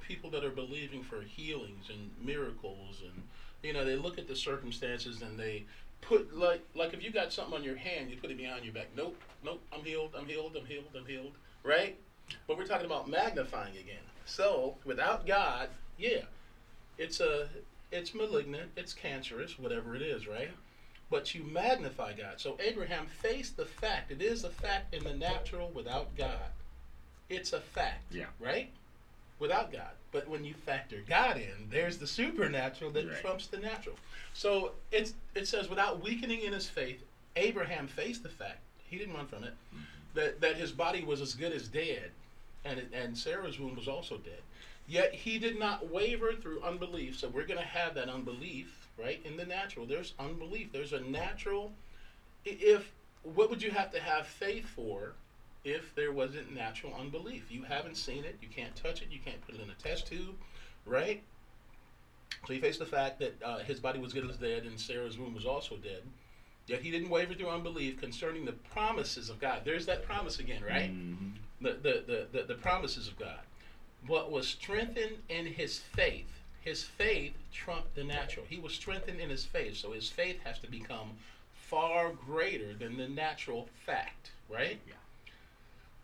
[0.07, 3.23] people that are believing for healings and miracles, and,
[3.63, 5.65] you know, they look at the circumstances and they
[6.01, 8.73] put, like, like if you got something on your hand, you put it behind your
[8.73, 8.87] back.
[8.95, 11.97] Nope, nope, I'm healed, I'm healed, I'm healed, I'm healed, right?
[12.47, 14.03] But we're talking about magnifying again.
[14.25, 16.21] So without God, yeah,
[16.97, 17.49] it's a,
[17.91, 20.51] it's malignant, it's cancerous, whatever it is, right?
[21.11, 22.35] but you magnify God.
[22.37, 24.11] So Abraham faced the fact.
[24.11, 26.49] It is a fact in the natural without God.
[27.29, 28.05] It's a fact.
[28.11, 28.27] Yeah.
[28.39, 28.71] Right?
[29.37, 29.91] Without God.
[30.11, 33.21] But when you factor God in, there's the supernatural that Right.
[33.21, 33.95] trumps the natural.
[34.33, 37.01] So it's it says without weakening in his faith,
[37.35, 38.59] Abraham faced the fact.
[38.89, 39.53] He didn't run from it.
[39.73, 39.83] Mm-hmm.
[40.15, 42.11] That that his body was as good as dead,
[42.65, 44.41] and it, and Sarah's womb was also dead.
[44.87, 47.17] Yet he did not waver through unbelief.
[47.17, 49.21] So we're going to have that unbelief, right?
[49.23, 50.73] In the natural, there's unbelief.
[50.73, 51.71] There's a natural.
[52.43, 52.91] If
[53.23, 55.13] what would you have to have faith for,
[55.63, 57.51] if there wasn't natural unbelief?
[57.51, 58.37] You haven't seen it.
[58.41, 59.07] You can't touch it.
[59.11, 60.35] You can't put it in a test tube,
[60.85, 61.21] right?
[62.47, 65.17] So he faced the fact that uh, his body was good as dead, and Sarah's
[65.17, 66.01] womb was also dead.
[66.67, 69.61] Yet he didn't waver through unbelief concerning the promises of God.
[69.65, 70.91] There's that promise again, right?
[70.91, 71.33] Mhm.
[71.59, 73.39] the, the, the, the, the promises of God,
[74.07, 76.27] but was strengthened in his faith.
[76.61, 78.45] His faith trumped the natural.
[78.47, 81.17] He was strengthened in his faith, so his faith has to become
[81.53, 84.79] far greater than the natural fact, right?
[84.87, 84.93] Yeah.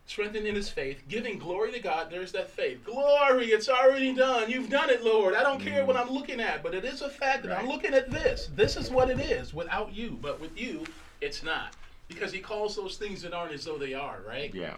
[0.07, 2.09] Strengthened in his faith, giving glory to God.
[2.09, 2.83] There's that faith.
[2.85, 4.49] Glory, it's already done.
[4.49, 5.35] You've done it, Lord.
[5.35, 7.93] I don't care what I'm looking at, but it is a fact that I'm looking
[7.93, 8.49] at this.
[8.55, 10.85] This is what it is without you, but with you,
[11.19, 11.73] it's not.
[12.07, 14.53] Because he calls those things that aren't as though they are, right?
[14.55, 14.75] Yeah.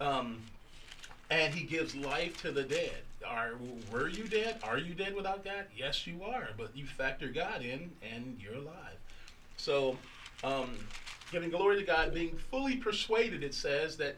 [0.00, 0.42] um,
[1.30, 3.02] and he gives life to the dead.
[3.26, 3.52] are
[3.90, 4.58] were you dead?
[4.62, 5.64] Are you dead without God?
[5.74, 6.50] Yes, you are.
[6.56, 8.98] But you factor God in, and you're alive.
[9.56, 9.96] So,
[10.44, 10.76] um,
[11.32, 14.16] giving glory to God, being fully persuaded, it says that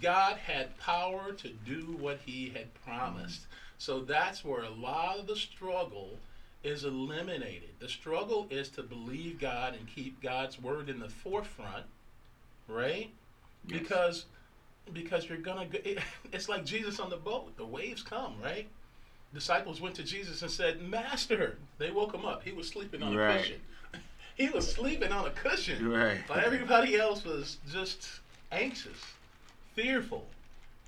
[0.00, 3.42] God had power to do what He had promised.
[3.42, 3.52] Mm-hmm.
[3.78, 6.18] So that's where a lot of the struggle
[6.62, 7.70] is eliminated.
[7.78, 11.84] The struggle is to believe God and keep God's word in the forefront,
[12.68, 13.10] right?
[13.66, 13.80] Yes.
[13.80, 14.24] Because
[14.92, 15.98] because you're gonna go, it,
[16.32, 17.56] it's like Jesus on the boat.
[17.56, 18.68] The waves come, right?
[19.34, 22.42] Disciples went to Jesus and said, "Master." They woke him up.
[22.42, 23.60] He was sleeping on a cushion.
[24.34, 25.88] he was sleeping on a cushion.
[25.88, 26.18] Right.
[26.26, 28.08] But everybody else was just
[28.50, 28.98] anxious,
[29.76, 30.26] fearful,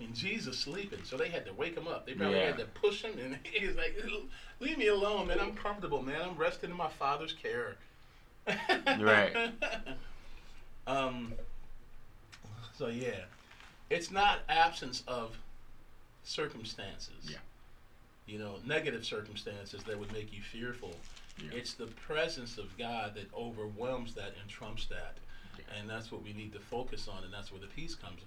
[0.00, 1.00] and Jesus sleeping.
[1.04, 2.06] So they had to wake him up.
[2.06, 2.46] They probably Yeah.
[2.46, 3.96] had to push him, and he's like,
[4.58, 5.38] "Leave me alone, man.
[5.40, 6.20] I'm comfortable, man.
[6.20, 7.76] I'm resting in my Father's care."
[8.98, 9.52] Right.
[10.86, 11.34] um.
[12.76, 13.24] So yeah,
[13.90, 15.36] it's not absence of
[16.24, 17.14] circumstances.
[17.24, 17.36] Yeah.
[18.26, 20.94] You know, negative circumstances that would make you fearful.
[21.42, 21.50] Yeah.
[21.58, 25.16] It's the presence of God that overwhelms that and trumps that.
[25.58, 25.64] Yeah.
[25.80, 28.20] And that's what we need to focus on, and that's where the peace comes.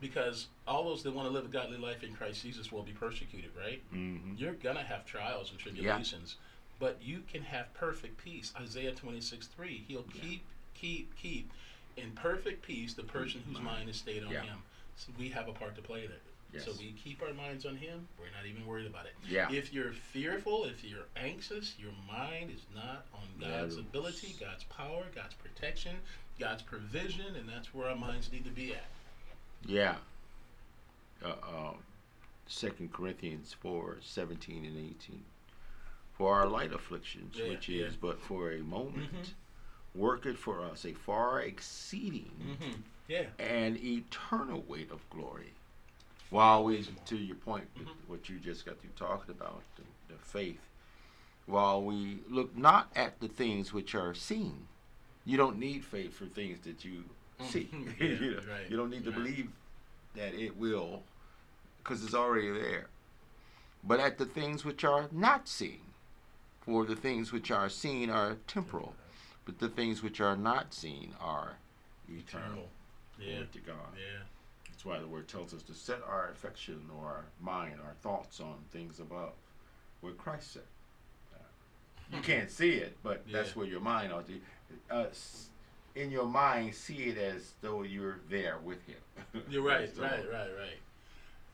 [0.00, 2.92] Because all those that want to live a godly life in Christ Jesus will be
[2.92, 3.82] persecuted, right?
[3.94, 4.34] Mm-hmm.
[4.36, 6.36] You're going to have trials and tribulations,
[6.78, 8.52] but you can have perfect peace.
[8.60, 9.84] Isaiah 26 3.
[9.88, 10.20] He'll Yeah.
[10.22, 11.50] keep, keep, keep
[11.96, 13.88] in perfect peace the person whose Mind.
[13.88, 14.42] is stayed on Yeah.
[14.42, 14.58] Him.
[14.96, 16.18] So we have a part to play there.
[16.58, 18.08] So we keep our minds on Him.
[18.18, 19.12] We're not even worried about it.
[19.28, 19.50] Yeah.
[19.52, 23.84] If you're fearful, if you're anxious, your mind is not on God's Yes.
[23.84, 25.96] ability, God's power, God's protection,
[26.38, 28.86] God's provision, and that's where our minds need to be at.
[29.64, 29.96] Yeah.
[31.24, 31.76] Uh, um,
[32.48, 35.24] 2 Corinthians 4 17 and 18.
[36.16, 37.86] For our light afflictions, Yeah, which yeah.
[37.86, 39.32] is but for a moment, Mhm.
[39.94, 42.80] worketh for us a far exceeding Mm-hmm.
[43.08, 43.26] Yeah.
[43.38, 45.52] and eternal weight of glory.
[46.30, 47.88] While we, to your point, Mhm.
[48.06, 49.82] what you just got through talking about, the,
[50.14, 50.60] the faith,
[51.46, 54.68] while we look not at the things which are seen,
[55.24, 57.04] you don't need faith for things that you
[57.44, 57.68] see.
[57.72, 57.94] Mhm.
[58.00, 59.18] Yeah, you, know, right, you don't need to right.
[59.18, 59.48] believe
[60.14, 61.02] that it will,
[61.78, 62.88] because it's already there.
[63.84, 65.80] But at the things which are not seen,
[66.60, 68.94] for the things which are seen are temporal,
[69.44, 71.56] but the things which are not seen are
[72.08, 72.68] eternal.
[73.18, 73.26] Yeah.
[73.26, 73.76] Glory to God.
[73.94, 74.22] Yeah.
[74.68, 78.40] That's why the word tells us to set our affection or our mind, our thoughts
[78.40, 79.32] on things above,
[80.00, 80.62] where Christ said.
[81.34, 84.34] Uh, you can't see it, but that's where your mind ought to.
[84.90, 85.06] Uh,
[85.96, 88.96] in your mind, see it as though you're there with Him.
[89.50, 90.78] You're right, So, right, right, right.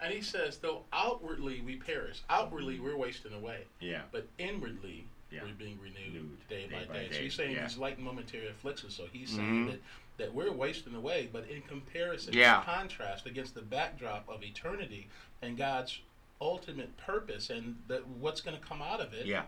[0.01, 4.03] And he says, though outwardly we perish, outwardly we're wasting away, Yeah.
[4.11, 5.45] but inwardly Yeah.
[5.45, 7.09] we're being renewed Renewed day, day by by day.
[7.13, 7.63] So he's saying yeah.
[7.67, 8.97] these light momentary afflictions.
[8.97, 9.71] So he's saying Mhm.
[9.71, 9.81] that,
[10.19, 12.59] that we're wasting away, but in comparison, Yeah.
[12.59, 15.09] in contrast against the backdrop of eternity
[15.41, 16.01] and God's
[16.41, 19.45] ultimate purpose and that what's going to come out of it, Yeah.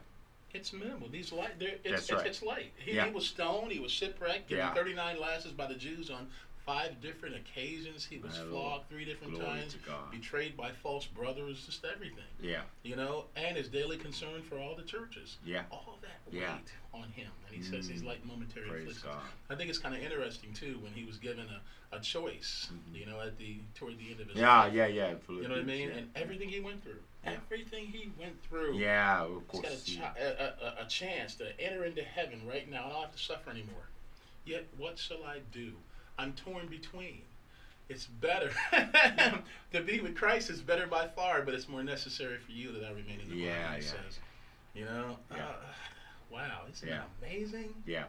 [0.54, 1.08] It's minimal.
[1.08, 2.26] These light, it's, That's it's, right.
[2.26, 2.72] it's light.
[2.76, 3.06] He, Yeah.
[3.06, 3.72] he was stoned.
[3.72, 4.74] He was shipwrecked, given Yeah.
[4.74, 6.28] 39 lashes by the Jews on
[6.66, 8.04] five different occasions.
[8.04, 9.76] He was flogged three different Glory times,
[10.10, 12.24] betrayed by false brothers, just everything.
[12.40, 12.62] Yeah.
[12.82, 15.36] You know, and his daily concern for all the churches.
[15.44, 15.62] Yeah.
[15.70, 16.54] All that Yeah.
[16.56, 17.30] weight on him.
[17.46, 18.06] And he says he's Mm.
[18.06, 19.04] like momentary Praise afflictions.
[19.04, 19.22] God.
[19.50, 23.04] I think it's kind of interesting, too, when he was given a, a choice, you
[23.06, 24.38] know, at the toward the end of his Mm-hmm.
[24.38, 24.58] Yeah.
[24.58, 24.72] life.
[24.72, 24.86] Yeah.
[24.86, 25.14] Yeah.
[25.28, 25.88] You know what I mean?
[25.90, 25.94] yeah.
[25.96, 27.00] And everything he went through.
[27.24, 27.32] Yeah.
[27.32, 28.78] Everything he went through.
[28.78, 29.22] Yeah.
[29.24, 29.62] Of He's course.
[29.62, 30.12] got a, yeah.
[30.12, 32.86] chi- a, a, a chance to enter into heaven right now.
[32.86, 33.88] I don't have to suffer anymore.
[34.46, 35.72] Yet, what shall I do?
[36.18, 37.22] I'm torn between.
[37.88, 38.50] It's better
[39.72, 42.84] to be with Christ is better by far, but it's more necessary for you that
[42.84, 43.76] I remain in the Yeah.
[43.76, 43.90] He yeah.
[43.90, 44.18] says,
[44.74, 45.44] you know, Yeah.
[45.46, 45.52] uh,
[46.30, 46.98] wow, isn't Yeah.
[46.98, 47.74] that amazing?
[47.86, 48.04] Yeah.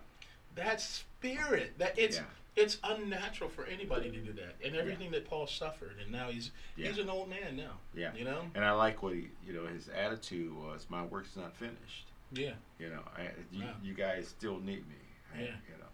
[0.56, 2.24] That spirit, that it's Yeah.
[2.56, 6.52] it's unnatural for anybody to do that, and everything that Paul suffered, and now he's
[6.78, 7.78] he's an old man now.
[7.94, 8.14] Yeah.
[8.16, 11.54] you know, And I like what he, you know, his attitude was, "My work's not
[11.58, 12.54] finished." yeah.
[12.80, 13.74] You know, I, you, Wow.
[13.84, 14.96] you guys still need me.
[15.36, 15.46] I- Yeah.
[15.68, 15.90] You know,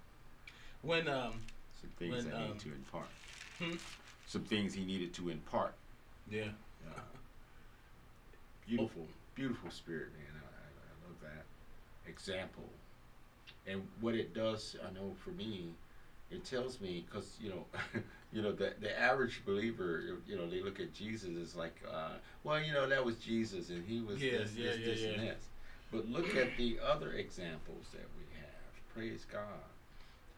[0.83, 1.41] When um,
[1.81, 3.07] some things When, I um, need to impart.
[3.59, 3.75] hmm?
[4.27, 5.73] Some things he needed to impart.
[6.29, 6.45] yeah.
[6.87, 6.99] Uh,
[8.67, 10.41] beautiful, beautiful spirit, man.
[10.41, 12.63] I, I, love that example.
[13.67, 15.73] And what it does, I know for me,
[16.31, 17.65] it tells me because you know,
[18.33, 22.13] you know the the average believer, you know, they look at Jesus as like, uh,
[22.43, 25.03] well, you know, that was Jesus, and he was Yeah, this, yeah, this, yeah, this,
[25.03, 25.43] and this.
[25.91, 28.95] But look at the other examples that we have.
[28.95, 29.41] Praise God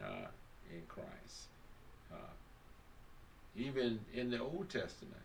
[0.04, 0.28] uh,
[0.74, 1.48] in Christ.
[2.12, 2.16] Uh,
[3.56, 5.22] even in the Old Testament,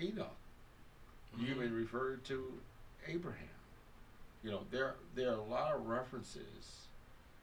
[0.00, 0.36] Enoch.
[1.36, 1.56] You Mhm.
[1.56, 2.62] even referred to
[3.06, 3.48] Abraham.
[4.42, 6.88] You know, there there are a lot of references,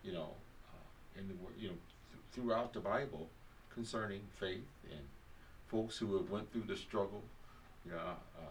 [0.03, 0.35] you know,
[0.69, 1.77] uh, in the you know,
[2.11, 3.29] th- throughout the Bible
[3.69, 5.07] concerning faith and
[5.67, 7.23] folks who have went through the struggle,
[7.85, 7.97] you know,
[8.37, 8.41] uh,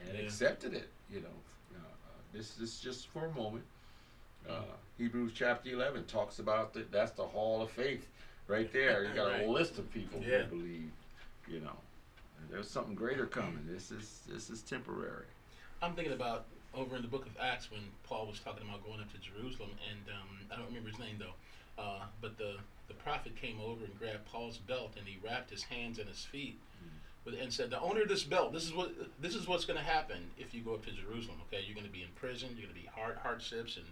[0.00, 0.24] and Yeah.
[0.24, 0.90] accepted it.
[1.08, 1.42] You know,
[1.74, 3.66] uh, uh, this is just for a moment.
[4.46, 4.64] Uh,
[4.98, 6.90] Hebrews chapter eleven talks about that.
[6.90, 8.06] That's the hall of faith,
[8.48, 9.04] right there.
[9.04, 9.46] You got Right.
[9.46, 10.42] a list of people Yeah.
[10.44, 10.90] who believe.
[11.48, 11.76] You know,
[12.50, 13.66] there's something greater coming.
[13.66, 15.26] This is this is temporary.
[15.82, 19.00] I'm thinking about over in the book of Acts when Paul was talking about going
[19.00, 22.56] up to Jerusalem, and um, I don't remember his name though, uh, but the
[22.88, 26.24] the prophet came over and grabbed Paul's belt and he wrapped his hands and his
[26.24, 26.60] feet,
[27.24, 29.78] with, and said, "The owner of this belt, this is what this is what's going
[29.78, 31.38] to happen if you go up to Jerusalem.
[31.48, 32.50] Okay, you're going to be in prison.
[32.56, 33.86] You're going to be hard hardships and."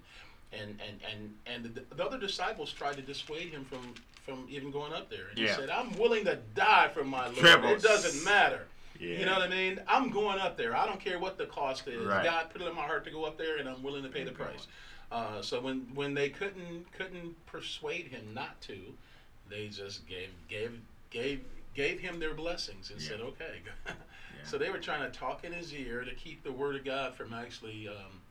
[0.52, 4.70] And and and and the, the other disciples tried to dissuade him from from even
[4.70, 5.28] going up there.
[5.30, 7.36] And he said, "I'm willing to die for my Lord.
[7.36, 7.68] Trevor.
[7.68, 8.66] It doesn't matter."
[8.98, 9.18] Yeah.
[9.18, 9.80] You know what I mean?
[9.88, 10.76] I'm going up there.
[10.76, 12.06] I don't care what the cost is.
[12.06, 12.22] Right.
[12.24, 14.24] God put it in my heart to go up there, and I'm willing to pay
[14.24, 14.66] the price.
[15.10, 18.76] Uh, so when when they couldn't couldn't persuade him not to,
[19.48, 20.78] they just gave gave
[21.10, 21.40] gave
[21.74, 23.08] gave him their blessings and Yeah.
[23.08, 24.46] said, "Okay." Yeah.
[24.46, 27.14] So they were trying to talk in his ear to keep the word of God
[27.14, 28.22] from actually, um,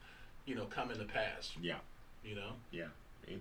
[0.44, 1.52] you know, coming to pass.
[1.60, 1.76] Yeah.
[2.24, 2.88] You know, Yeah.
[3.28, 3.40] Amen.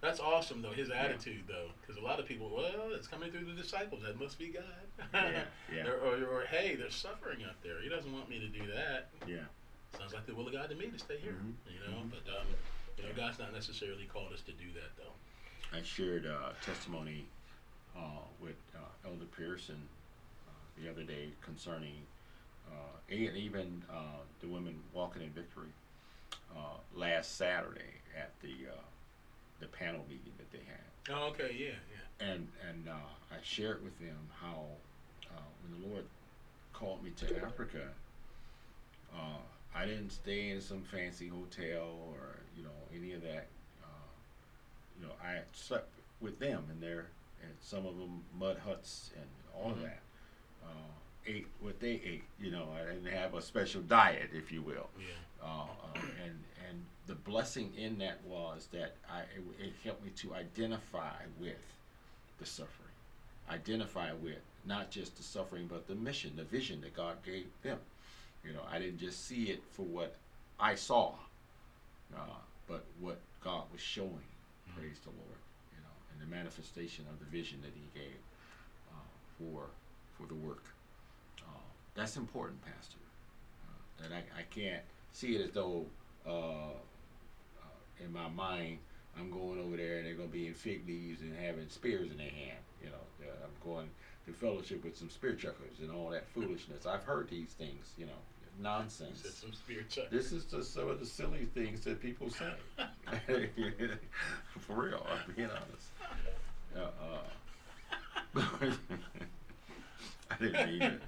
[0.00, 0.70] that's awesome though.
[0.72, 4.02] His attitude though, because a lot of people, well, it's coming through the disciples.
[4.02, 4.64] That must be God.
[5.12, 5.42] Yeah,
[5.74, 5.86] yeah.
[5.88, 7.80] or, or, or hey, they're suffering out there.
[7.82, 9.08] He doesn't want me to do that.
[9.26, 9.44] Yeah.
[9.98, 11.32] Sounds like the will of God to me to stay here.
[11.42, 11.54] Mhm.
[11.72, 12.10] You know, Mhm.
[12.10, 12.46] but um,
[12.98, 15.12] you know, God's not necessarily called us to do that though.
[15.76, 17.26] I shared uh, testimony
[17.96, 18.00] uh,
[18.40, 19.88] with uh, Elder Pearson
[20.48, 22.06] uh, the other day concerning,
[22.70, 25.68] uh, and even uh, the women walking in victory
[26.56, 28.80] uh, last Saturday at the uh,
[29.60, 32.26] the panel meeting that they had, Oh, okay, yeah, yeah.
[32.32, 32.92] and and uh,
[33.30, 34.64] I shared with them how
[35.30, 36.04] uh, when the Lord
[36.72, 37.88] called me to Africa,
[39.14, 39.38] uh,
[39.74, 43.48] I didn't stay in some fancy hotel or you know any of that.
[43.82, 43.86] Uh,
[44.98, 45.90] you know, I slept
[46.20, 47.10] with them in their
[47.42, 49.82] and some of them mud huts and all of Mhm.
[49.82, 50.02] that.
[50.64, 50.92] Uh,
[51.26, 52.24] ate what they ate.
[52.40, 54.88] You know, and have a special diet, if you will.
[54.98, 55.06] Yeah.
[55.42, 60.10] Uh, uh, and and the blessing in that was that I it, it helped me
[60.16, 61.62] to identify with
[62.38, 62.94] the suffering,
[63.50, 67.78] identify with not just the suffering but the mission, the vision that God gave them.
[68.44, 70.16] You know, I didn't just see it for what
[70.60, 71.12] I saw,
[72.14, 72.20] uh,
[72.68, 74.26] but what God was showing.
[74.76, 75.40] Praise the Lord.
[75.72, 78.18] You know, and the manifestation of the vision that He gave
[78.90, 78.98] uh,
[79.38, 79.66] for
[80.16, 80.64] for the work.
[81.96, 82.98] That's important, Pastor.
[83.66, 84.82] Uh, and I, I can't
[85.12, 85.86] see it as though
[86.26, 88.78] uh, uh, in my mind
[89.18, 92.10] I'm going over there and they're going to be in fig leaves and having spears
[92.10, 92.58] in their hand.
[92.82, 93.88] You know, uh, I'm going
[94.26, 96.84] to fellowship with some spear chuckers and all that foolishness.
[96.84, 97.92] I've heard these things.
[97.96, 98.12] You know,
[98.60, 99.22] nonsense.
[99.22, 100.10] said some spirit check.
[100.10, 102.52] This is just some of the silly things that people say.
[104.60, 105.88] For real, I'm being honest.
[106.76, 106.90] Uh,
[108.36, 108.70] uh,
[110.30, 111.02] I didn't mean it.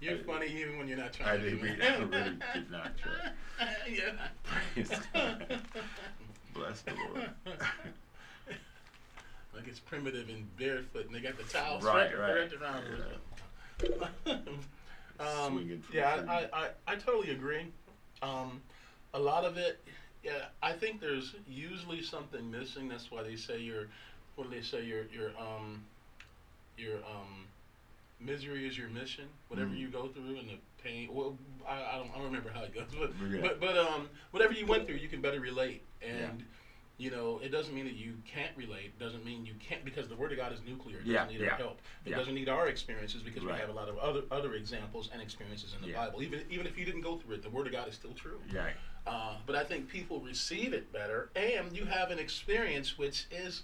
[0.00, 1.56] You're funny even when you're not trying I to.
[1.56, 1.76] mean.
[1.82, 3.66] I really did not try.
[3.88, 4.12] yeah.
[4.74, 5.60] Praise God.
[6.54, 7.30] Bless the Lord.
[9.54, 12.34] like it's primitive and barefoot, and they got the towels Right, wrapped, right.
[12.34, 12.84] wrapped around.
[14.26, 14.48] it.
[15.20, 16.24] um, yeah.
[16.28, 17.66] I, I, I totally agree.
[18.22, 18.60] Um,
[19.14, 19.78] a lot of it,
[20.24, 22.88] yeah, I think there's usually something missing.
[22.88, 23.86] That's why they say you're,
[24.36, 25.82] what do they say your your um,
[26.78, 27.44] your um,
[28.20, 29.24] misery is your mission.
[29.48, 29.78] Whatever Mm.
[29.78, 31.08] you go through and the pain.
[31.12, 31.36] Well,
[31.68, 33.40] I, I don't I don't remember how it goes, but Yeah.
[33.40, 36.40] but but um, whatever you went through, you can better relate and.
[36.40, 36.44] Yeah.
[36.98, 38.92] You know, it doesn't mean that you can't relate.
[38.94, 40.98] It doesn't mean you can't because the Word of God is nuclear.
[40.98, 41.80] It doesn't need yeah, our help.
[42.04, 43.54] It doesn't need our experiences because Right.
[43.54, 45.94] we have a lot of other other examples and experiences in the.
[45.94, 46.22] Bible.
[46.22, 48.38] Even even if you didn't go through it, the Word of God is still true.
[48.54, 48.74] Right.
[49.06, 53.62] Uh, but I think people receive it better, and you have an experience which is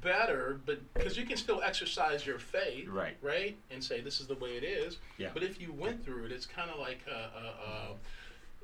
[0.00, 3.16] better, but because you can still exercise your faith, Right.
[3.22, 4.98] right, and say this is the way it is.
[5.18, 5.30] Yeah.
[5.34, 7.92] But if you went through it, it's kind of like uh, uh, uh,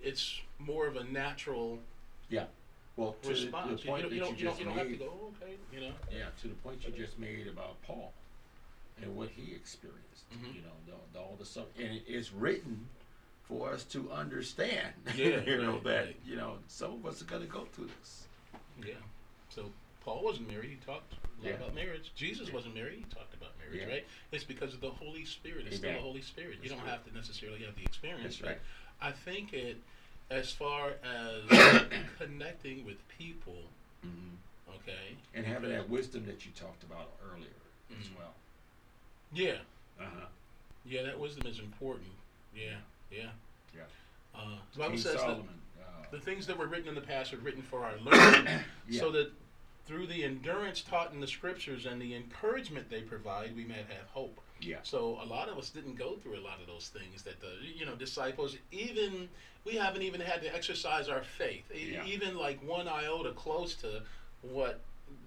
[0.03, 1.79] it's more of a natural
[2.29, 2.47] Yeah.
[2.97, 3.83] Well, to the, to response.
[3.83, 5.05] the point you, that you you, don't, you, don't, just you don't have to go,
[5.23, 5.93] "Oh, okay, you know.
[6.11, 8.13] yeah, to the point you just made about Paul
[9.01, 10.29] and what he experienced.
[10.33, 10.55] Mhm.
[10.55, 12.89] You know, the, the, all the stuff, and it is written
[13.45, 14.93] for us to understand.
[15.17, 16.17] Yeah, you know right, that right.
[16.27, 18.27] you know some of us are going to go through this.
[18.85, 18.95] Yeah.
[19.49, 19.71] So
[20.09, 20.71] Paul wasn't married.
[20.71, 21.51] He talked a lot Yeah.
[21.57, 22.13] about marriage.
[22.17, 22.55] Jesus Yeah.
[22.55, 22.97] wasn't married.
[22.99, 23.87] He talked about marriage, Yeah.
[23.93, 24.07] right?
[24.33, 25.67] It's because of the Holy Spirit.
[25.67, 26.59] It's still the Holy Spirit.
[26.63, 26.89] you don't right.
[26.89, 28.39] have to necessarily have the experience.
[28.39, 28.59] That's right.
[29.03, 29.77] I think it,
[30.31, 31.43] as far as
[32.19, 33.69] connecting with people,
[34.07, 34.71] Mm-hmm.
[34.77, 35.17] okay.
[35.35, 37.51] And having that wisdom that you talked about earlier
[38.01, 38.17] as Mhm.
[38.17, 38.35] well.
[39.33, 39.59] Yeah.
[40.01, 40.27] Uh huh.
[40.87, 42.13] Yeah, that wisdom is important.
[42.55, 42.79] Yeah.
[43.11, 43.33] Yeah.
[43.75, 43.83] Yeah.
[44.35, 45.61] Uh, the Bible says that Solomon.
[45.81, 49.01] Uh, the things that were written in the past are written for our learning, Yeah.
[49.01, 49.33] so that
[49.89, 54.07] through the endurance taught in the scriptures and the encouragement they provide, we may have
[54.13, 54.39] hope.
[54.61, 54.77] Yeah.
[54.83, 57.53] So a lot of us didn't go through a lot of those things that the
[57.75, 59.29] you know disciples even
[59.65, 62.05] we haven't even had to exercise our faith Yeah.
[62.05, 64.03] even like one iota close to
[64.43, 64.81] what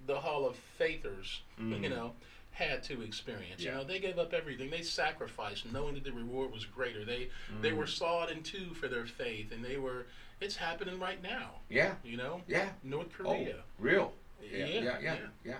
[0.06, 1.82] the Hall of Faithers Mhm.
[1.82, 2.14] you know
[2.52, 3.62] had to experience.
[3.62, 3.70] Yeah.
[3.72, 4.68] You know they gave up everything.
[4.70, 7.04] They sacrificed knowing that the reward was greater.
[7.04, 7.30] They
[7.62, 7.76] they Mm.
[7.78, 10.06] were sawed in two for their faith and they were
[10.40, 11.60] it's happening right now.
[11.70, 11.94] Yeah.
[12.04, 12.70] You know Yeah.
[12.82, 13.30] North Korea.
[13.30, 13.62] Oh, Korea.
[13.78, 14.14] real.
[14.42, 14.66] Yeah.
[14.66, 14.82] Yeah, Yeah.
[14.82, 15.00] Yeah.
[15.02, 15.16] yeah.
[15.44, 15.54] Yeah.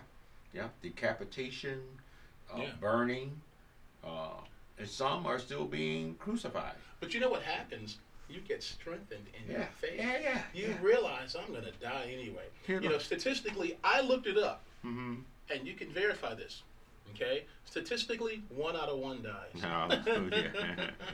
[0.52, 0.68] Yeah.
[0.82, 1.80] Decapitation,
[2.52, 2.70] uh, Yeah.
[2.80, 3.40] burning,
[4.04, 4.40] uh,
[4.78, 6.74] and some are still being crucified.
[7.00, 7.98] But you know what happens?
[8.28, 9.94] You get strengthened in your faith.
[9.96, 10.18] Yeah.
[10.20, 10.42] Yeah.
[10.54, 10.78] You yeah.
[10.80, 12.44] realize I'm going to die anyway.
[12.66, 15.14] Here, You know, statistically, I looked it up, Mm-hmm.
[15.50, 16.62] and you can verify this.
[17.14, 19.60] Okay, statistically, one out of one dies.
[19.60, 20.92] Hallelujah.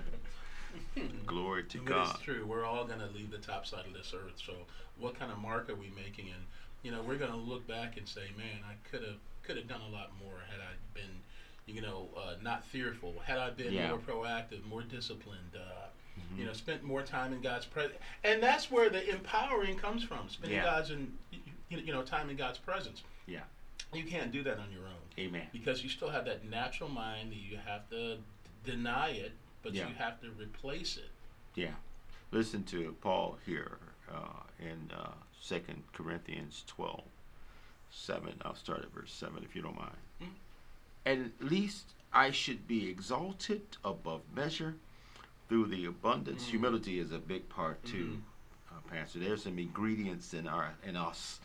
[1.26, 2.14] Glory to But God.
[2.14, 2.46] it's true.
[2.46, 4.34] We're all going to leave the top side of this earth.
[4.36, 4.52] So,
[4.98, 6.26] what kind of mark are we making?
[6.26, 6.42] And
[6.82, 9.68] you know, we're going to look back and say, "Man, I could have could have
[9.68, 11.22] done a lot more had I been,
[11.66, 13.14] you know, uh, not fearful.
[13.24, 13.88] Had I been Yeah.
[13.90, 15.86] more proactive, more disciplined." Uh,
[16.18, 16.38] Mhm.
[16.38, 20.28] You know, spent more time in God's presence, and that's where the empowering comes from.
[20.28, 20.64] Spending Yeah.
[20.64, 21.16] God's in,
[21.68, 23.04] you you know, time in God's presence.
[23.26, 23.44] Yeah.
[23.94, 25.48] You can't do that on your own Amen.
[25.52, 28.18] because you still have that natural mind that you have to
[28.64, 29.86] deny it, but Yeah.
[29.88, 31.10] you have to replace it.
[31.54, 31.74] Yeah.
[32.32, 33.78] Listen to Paul here
[34.10, 35.12] uh, in uh,
[35.46, 35.60] 2
[35.92, 37.02] Corinthians 12,
[37.90, 38.34] 7.
[38.44, 39.96] I'll start at verse 7 if you don't mind.
[40.20, 40.28] Mhm.
[41.06, 44.74] At least I should be exalted above measure
[45.48, 46.44] through the abundance.
[46.46, 46.50] Mhm.
[46.50, 48.20] Humility is a big part too,
[48.72, 48.76] Mhm.
[48.76, 49.18] uh, Pastor.
[49.20, 51.40] There's some ingredients in our in us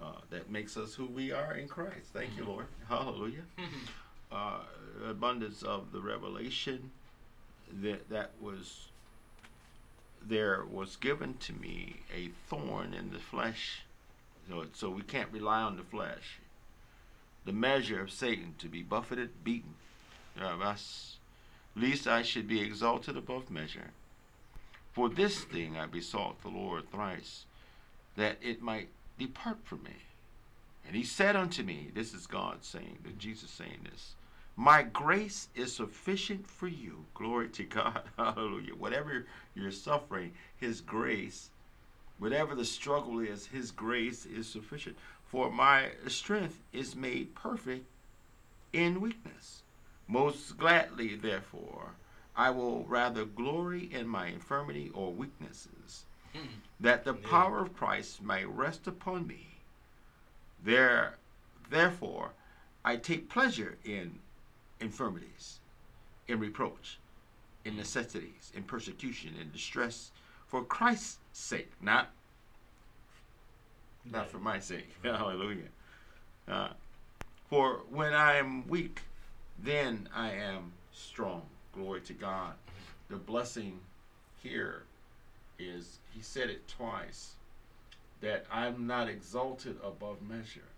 [0.00, 2.12] uh, that makes us who we are in Christ.
[2.12, 2.46] Thank you, Mhm.
[2.46, 2.66] Lord.
[2.88, 3.44] Hallelujah
[4.30, 4.62] uh,
[5.04, 6.92] abundance of the revelation
[7.82, 8.89] that that was
[10.22, 13.82] there was given to me a thorn in the flesh.
[14.48, 16.38] So, so we can't rely on the flesh.
[17.44, 19.74] The measure of satan to be buffeted beaten.
[20.40, 21.16] Uh, that's
[21.76, 23.90] least i should be exalted above measure.
[24.92, 27.44] For this thing i besought the lord thrice
[28.16, 29.96] that it might depart from me.
[30.86, 34.14] And he said unto me, This is God saying, that Jesus saying this,
[34.60, 37.06] My grace is sufficient for you.
[37.14, 38.02] Glory to God.
[38.18, 38.74] Hallelujah.
[38.74, 41.48] Whatever you're suffering, His grace,
[42.18, 44.98] whatever the struggle is, His grace is sufficient.
[45.24, 47.86] For my strength is made perfect
[48.74, 49.62] in weakness.
[50.06, 51.92] Most gladly, therefore,
[52.36, 56.04] I will rather glory in my infirmity or weaknesses,
[56.34, 56.60] Hmm.
[56.78, 59.62] that the power of Christ may rest upon me.
[60.62, 61.16] There,
[61.70, 62.32] therefore,
[62.84, 64.18] I take pleasure in
[64.80, 65.60] infirmities,
[66.28, 66.98] in reproach,
[67.64, 70.10] in necessities, in persecution, in distress,
[70.46, 72.10] for Christ's sake, not
[74.10, 74.90] not for my sake.
[75.02, 75.68] Hallelujah.
[76.48, 76.70] Uh,
[77.48, 79.02] for when I am weak,
[79.62, 81.42] then I am strong.
[81.72, 82.54] Glory to God.
[83.08, 83.80] The blessing
[84.42, 84.84] here
[85.58, 87.34] is, he said it twice,
[88.20, 90.68] that I'm not exalted above measure.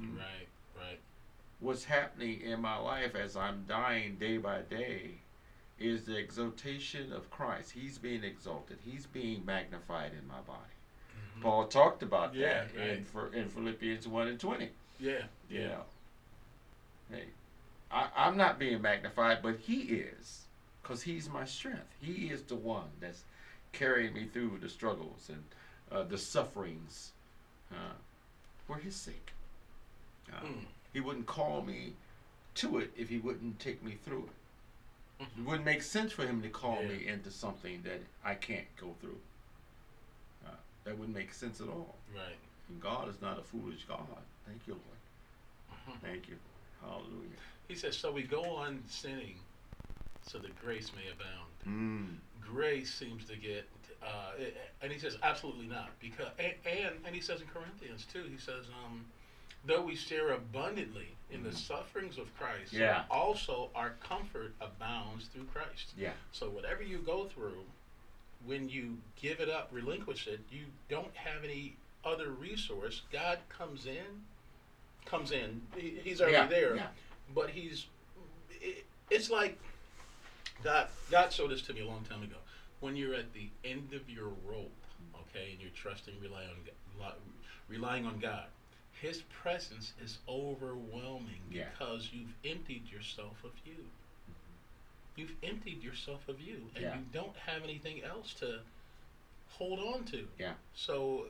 [0.00, 0.16] Mm.
[0.16, 0.98] Right, right.
[1.60, 5.10] What's happening in my life as I'm dying day by day
[5.78, 7.72] is the exaltation of Christ.
[7.72, 8.78] He's being exalted.
[8.84, 10.60] He's being magnified in my body.
[11.40, 12.40] Paul talked about Mm-hmm.
[12.42, 14.68] Yeah, that in, for, in Philippians 1 and 20.
[15.00, 15.12] Yeah,
[15.48, 15.66] You yeah.
[15.68, 15.82] know,
[17.12, 17.24] hey,
[17.92, 20.46] I, I'm not being magnified, but he is,
[20.82, 21.94] because he's my strength.
[22.00, 23.22] He is the one that's
[23.72, 25.42] carrying me through the struggles and
[25.92, 27.12] uh, the sufferings
[27.72, 27.94] uh,
[28.66, 29.30] for his sake.
[30.32, 30.64] Uh, Mm.
[30.92, 31.94] He wouldn't call me
[32.56, 35.22] to it if he wouldn't take me through it.
[35.24, 35.44] It Mhm.
[35.44, 36.88] wouldn't make sense for him to call Yeah.
[36.88, 39.20] me into something that I can't go through.
[40.46, 40.50] Uh,
[40.84, 41.98] that wouldn't make sense at all.
[42.14, 42.38] Right.
[42.68, 44.06] And God is not a foolish God.
[44.46, 46.00] Thank you, Lord.
[46.02, 46.38] Thank you.
[46.80, 47.36] Hallelujah.
[47.66, 49.40] He says, so we go on sinning
[50.22, 51.52] so that grace may abound.
[51.66, 52.18] Mm.
[52.40, 53.68] Grace seems to get,
[54.02, 54.34] uh,
[54.82, 55.98] and he says, absolutely not.
[56.00, 59.10] Because, and, and, and he says in Corinthians too, he says, um,
[59.64, 61.54] though we share abundantly in the Mhm.
[61.54, 63.04] sufferings of Christ, Yeah.
[63.10, 65.92] also our comfort abounds through Christ.
[65.96, 66.14] Yeah.
[66.32, 67.66] So whatever you go through,
[68.44, 73.02] when you give it up, relinquish it, you don't have any other resource.
[73.10, 74.26] God comes in,
[75.04, 75.66] comes in.
[75.76, 76.88] He, he's already Yeah, there, yeah.
[77.34, 77.86] but he's.
[78.50, 79.58] It, it's like
[80.62, 80.88] God.
[81.10, 82.36] God showed this to me a long time ago.
[82.80, 84.72] When you're at the end of your rope,
[85.14, 86.48] okay, and you're trusting, relying
[87.00, 87.12] on,
[87.68, 88.48] relying on God.
[89.00, 91.68] His presence is overwhelming Yeah.
[91.70, 93.84] because you've emptied yourself of you
[95.16, 96.96] you've emptied yourself of you and Yeah.
[96.96, 98.60] you don't have anything else to
[99.48, 100.28] hold on to.
[100.38, 100.54] Yeah.
[100.74, 101.26] So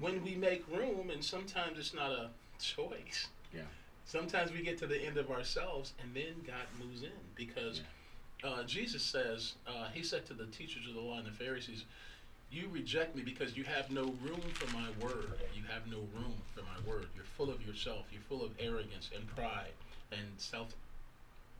[0.00, 3.28] when we make room and sometimes it's not a choice.
[3.54, 3.62] Yeah.
[4.06, 7.82] Sometimes we get to the end of ourselves, and then God moves in because
[8.42, 11.84] uh, Jesus says, uh, He said to the teachers of the law and the Pharisees,
[12.50, 15.38] "You reject me because you have no room for my word.
[15.54, 17.08] You have no room for my word.
[17.14, 18.06] You're full of yourself.
[18.10, 19.72] You're full of arrogance and pride
[20.10, 20.74] and self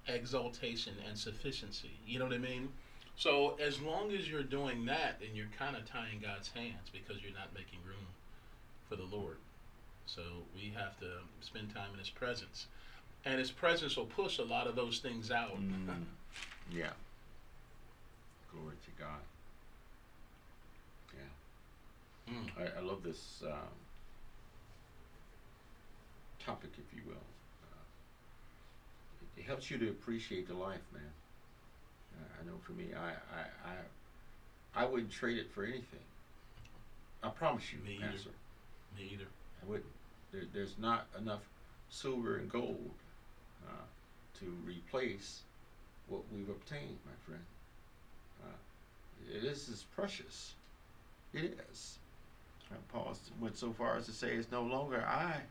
[0.07, 1.93] exaltation and sufficiency.
[2.07, 2.71] You know what I mean?
[3.17, 7.23] So as long as you're doing that, then you're kind of tying God's hands because
[7.23, 8.07] you're not making room
[8.89, 9.39] for the Lord.
[10.07, 10.23] So
[10.55, 11.07] we have to
[11.41, 12.67] spend time in His presence,
[13.25, 15.61] and His presence will push a lot of those things out.
[15.61, 16.05] Mm,
[16.73, 16.91] yeah.
[18.53, 19.21] Glory to God.
[22.29, 22.51] Mm.
[22.59, 23.75] I, I love this um,
[26.45, 27.15] topic, if you will.
[27.63, 27.85] Uh,
[29.37, 31.03] it, it helps you to appreciate the life, man.
[32.19, 36.01] Uh, I know for me, I, I, I, I wouldn't trade it for anything.
[37.23, 38.31] I promise you, Me either.
[38.97, 39.29] Me either.
[39.63, 39.87] I wouldn't.
[40.33, 41.43] There, there's not enough
[41.91, 42.91] silver and gold
[43.67, 43.85] uh,
[44.41, 45.41] to replace
[46.09, 47.43] what we've obtained, my friend.
[48.45, 50.55] Uh, it is is precious.
[51.33, 51.99] It is.
[52.93, 55.43] Paul went so far as to say, "It's no longer I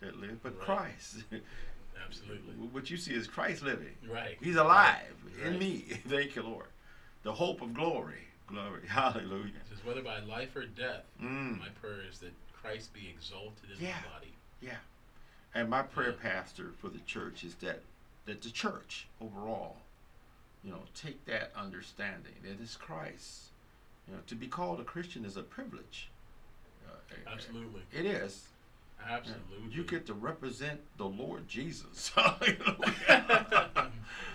[0.00, 0.64] that live, but Right.
[0.66, 1.24] Christ."
[2.04, 2.54] Absolutely.
[2.68, 3.96] what you see is Christ living.
[4.08, 4.36] Right.
[4.42, 5.58] He's alive in Right.
[5.60, 5.78] me.
[6.08, 6.66] Thank you, Lord.
[7.22, 8.28] The hope of glory.
[8.46, 8.86] Glory.
[8.88, 9.46] Hallelujah.
[9.56, 11.58] It says whether by life or death, Mm.
[11.60, 14.00] my prayer is that Christ be exalted in Yeah.
[14.02, 14.32] the body.
[14.60, 14.78] Yeah.
[15.54, 16.30] And my prayer, Yeah.
[16.32, 17.82] pastor, for the church is that
[18.26, 19.82] that the church overall,
[20.62, 23.50] you know, take that understanding that it's Christ.
[24.08, 26.08] You know, to be called a Christian is a privilege.
[27.30, 27.82] Absolutely.
[27.92, 28.46] It is.
[29.08, 29.70] Absolutely.
[29.70, 32.08] You get to represent the Lord Jesus.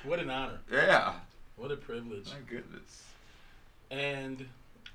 [0.04, 0.60] what an honor.
[0.72, 1.14] yeah.
[1.58, 2.28] What a privilege.
[2.28, 3.04] My goodness.
[3.92, 4.46] And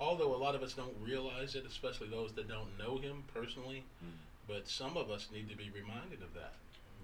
[0.01, 3.85] although a lot of us don't realize it, especially those that don't know him personally,
[4.05, 4.11] Mm.
[4.49, 6.55] but some of us need to be reminded of that,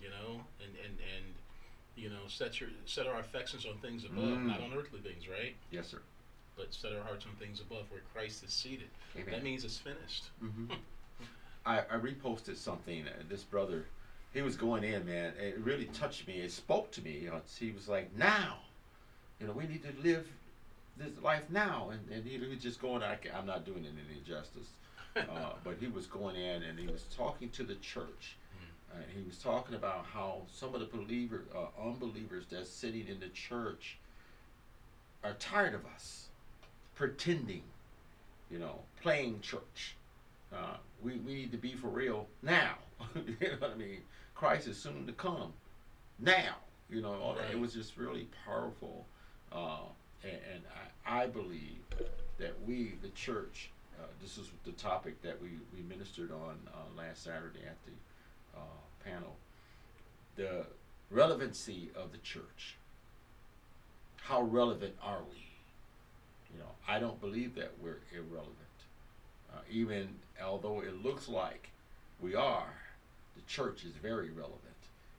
[0.02, 1.24] you know, and and and
[1.96, 4.46] you know, set your set our affections on things above, Mm.
[4.46, 5.56] not on earthly things, right?
[5.70, 6.00] Yes, sir.
[6.61, 8.88] But set our hearts on things above, where Christ is seated.
[9.16, 9.30] Amen.
[9.30, 10.24] That means it's finished.
[10.38, 10.66] hmm
[11.66, 13.06] I, I reposted something.
[13.06, 13.86] Uh, this brother,
[14.34, 15.32] he was going in, man.
[15.40, 16.34] It really touched me.
[16.34, 17.12] It spoke to me.
[17.22, 18.58] You know, he was like, "Now,
[19.40, 20.26] you know, we need to live
[20.98, 23.02] this life now." And, and he was just going.
[23.02, 24.68] I, I'm not doing it any justice,
[25.16, 28.36] uh, but he was going in and he was talking to the church.
[28.92, 33.20] Uh, he was talking about how some of the believer, uh, unbelievers that's sitting in
[33.20, 33.98] the church
[35.22, 36.29] are tired of us
[37.01, 37.62] pretending,
[38.51, 39.96] you know, playing church.
[40.53, 42.74] Uh, we, we need to be for real now.
[43.14, 44.03] you know what I mean?
[44.34, 45.55] Christ is soon to come.
[46.18, 46.57] Now.
[46.90, 47.51] You know, all that.
[47.53, 49.07] it was just really powerful.
[49.51, 49.78] Uh,
[50.22, 50.62] and and
[51.07, 51.78] I, I believe
[52.38, 56.98] that we, the church, uh, this is the topic that we, we ministered on uh,
[56.98, 59.36] last Saturday at the uh, panel.
[60.36, 60.66] The
[61.11, 62.76] relevancy of the church.
[64.16, 65.49] How relevant are we?
[66.53, 68.57] You know, I don't believe that we're irrelevant.
[69.53, 71.70] Uh, even although it looks like
[72.20, 72.74] we are,
[73.36, 74.61] the church is very relevant,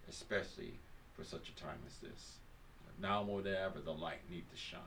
[0.10, 0.74] especially
[1.14, 2.38] for such a time as this.
[3.02, 4.80] Now more than ever, the light needs to shine.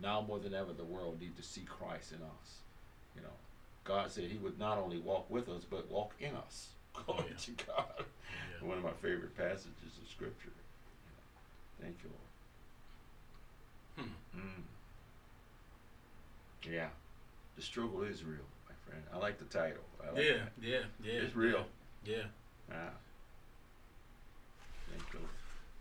[0.00, 2.60] Now more than ever, the world needs to see Christ in us.
[3.16, 3.36] You know,
[3.84, 6.68] God said He would not only walk with us, but walk in us.
[7.06, 7.36] Glory yeah.
[7.36, 7.94] to God.
[7.98, 8.68] Yeah.
[8.68, 10.52] One of my favorite passages of Scripture.
[11.80, 12.10] Thank you,
[13.96, 14.08] Lord.
[14.08, 14.38] Hmm.
[14.38, 14.62] Mm.
[16.68, 16.88] Yeah,
[17.56, 19.02] the struggle is real, my friend.
[19.12, 19.82] I like the title.
[20.02, 20.52] I like Yeah, that.
[20.60, 21.12] yeah, yeah.
[21.20, 21.66] It's real.
[22.04, 22.24] Yeah.
[22.72, 22.90] Ah.
[24.90, 25.20] Thank you.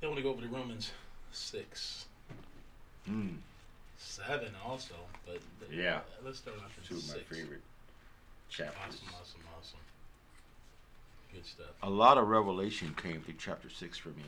[0.01, 0.91] I want to go over to Romans
[1.31, 2.05] six,
[3.07, 3.37] Mm.
[3.97, 5.97] seven also, but Yeah.
[5.97, 7.15] uh, let's start off in Two of six.
[7.29, 7.61] my favorite
[8.49, 8.95] chapters.
[9.01, 9.79] Awesome, awesome, awesome.
[11.31, 11.71] Good stuff.
[11.83, 14.23] A lot of revelation came through chapter six for me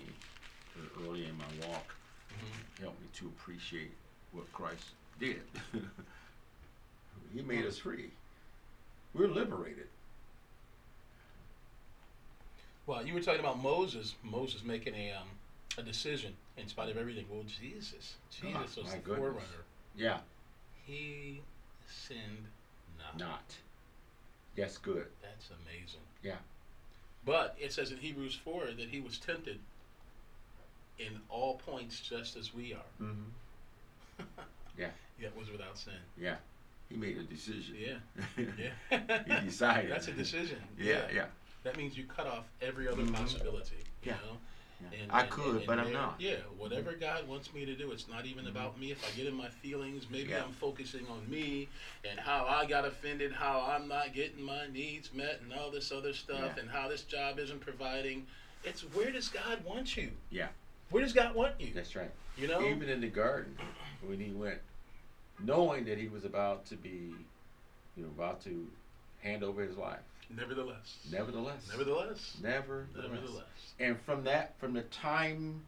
[0.78, 1.94] uh, early in my walk.
[2.30, 2.82] Mhm.
[2.82, 3.92] Helped me to appreciate
[4.32, 5.42] what Christ did.
[7.34, 8.12] he made us free.
[9.14, 9.88] We're liberated.
[12.86, 14.16] Well, you were talking about Moses.
[14.24, 15.28] Moses making a um,
[15.78, 17.26] a decision in spite of everything.
[17.32, 19.18] Well, Jesus, Jesus Ah, was the goodness.
[19.18, 19.64] forerunner.
[19.96, 20.18] Yeah,
[20.86, 21.42] He
[21.88, 22.46] sinned
[22.98, 23.18] not.
[23.18, 23.56] not.
[24.56, 25.08] Yes, good.
[25.22, 26.02] That's amazing.
[26.22, 26.36] Yeah.
[27.26, 29.60] But it says in Hebrews four that he was tempted
[31.00, 32.92] in all points just as we are.
[33.02, 34.24] Mm-hmm.
[34.78, 34.90] Yeah.
[35.22, 35.94] Yet was without sin.
[36.20, 36.38] Yeah.
[36.94, 37.76] He made a decision.
[37.80, 38.46] Yeah.
[38.92, 39.40] Yeah.
[39.40, 39.90] he decided.
[39.92, 40.58] That's a decision.
[40.80, 41.26] Yeah, yeah.
[41.64, 43.16] That means you cut off every other Mhm.
[43.16, 43.78] possibility.
[44.04, 44.18] You Yeah.
[44.18, 44.38] know?
[44.92, 45.00] yeah.
[45.02, 46.22] And- I and- could, and- but I'm not.
[46.22, 48.92] Yeah, whatever God wants me to do, it's not even about me.
[48.92, 50.44] If I get in my feelings, maybe Yeah.
[50.44, 51.68] I'm focusing on me
[52.08, 55.92] and how I got offended, how I'm not getting my needs met, and all this
[55.92, 56.62] other stuff, Yeah.
[56.62, 58.28] and how this job isn't providing.
[58.66, 60.10] it's where does God want you?
[60.30, 60.48] Yeah.
[60.90, 61.74] Where does God want you?
[61.74, 62.12] That's right.
[62.38, 62.66] You know?
[62.66, 63.58] Even in the garden,
[64.02, 64.62] when he went,
[65.40, 67.14] knowing that he was about to be,
[67.96, 68.68] you know, about to
[69.22, 70.00] hand over his life.
[70.36, 70.98] Nevertheless.
[71.12, 71.70] Nevertheless.
[71.72, 72.38] Nevertheless.
[72.42, 72.88] Nevertheless.
[72.96, 73.46] Nevertheless.
[73.80, 75.62] And from that, from the time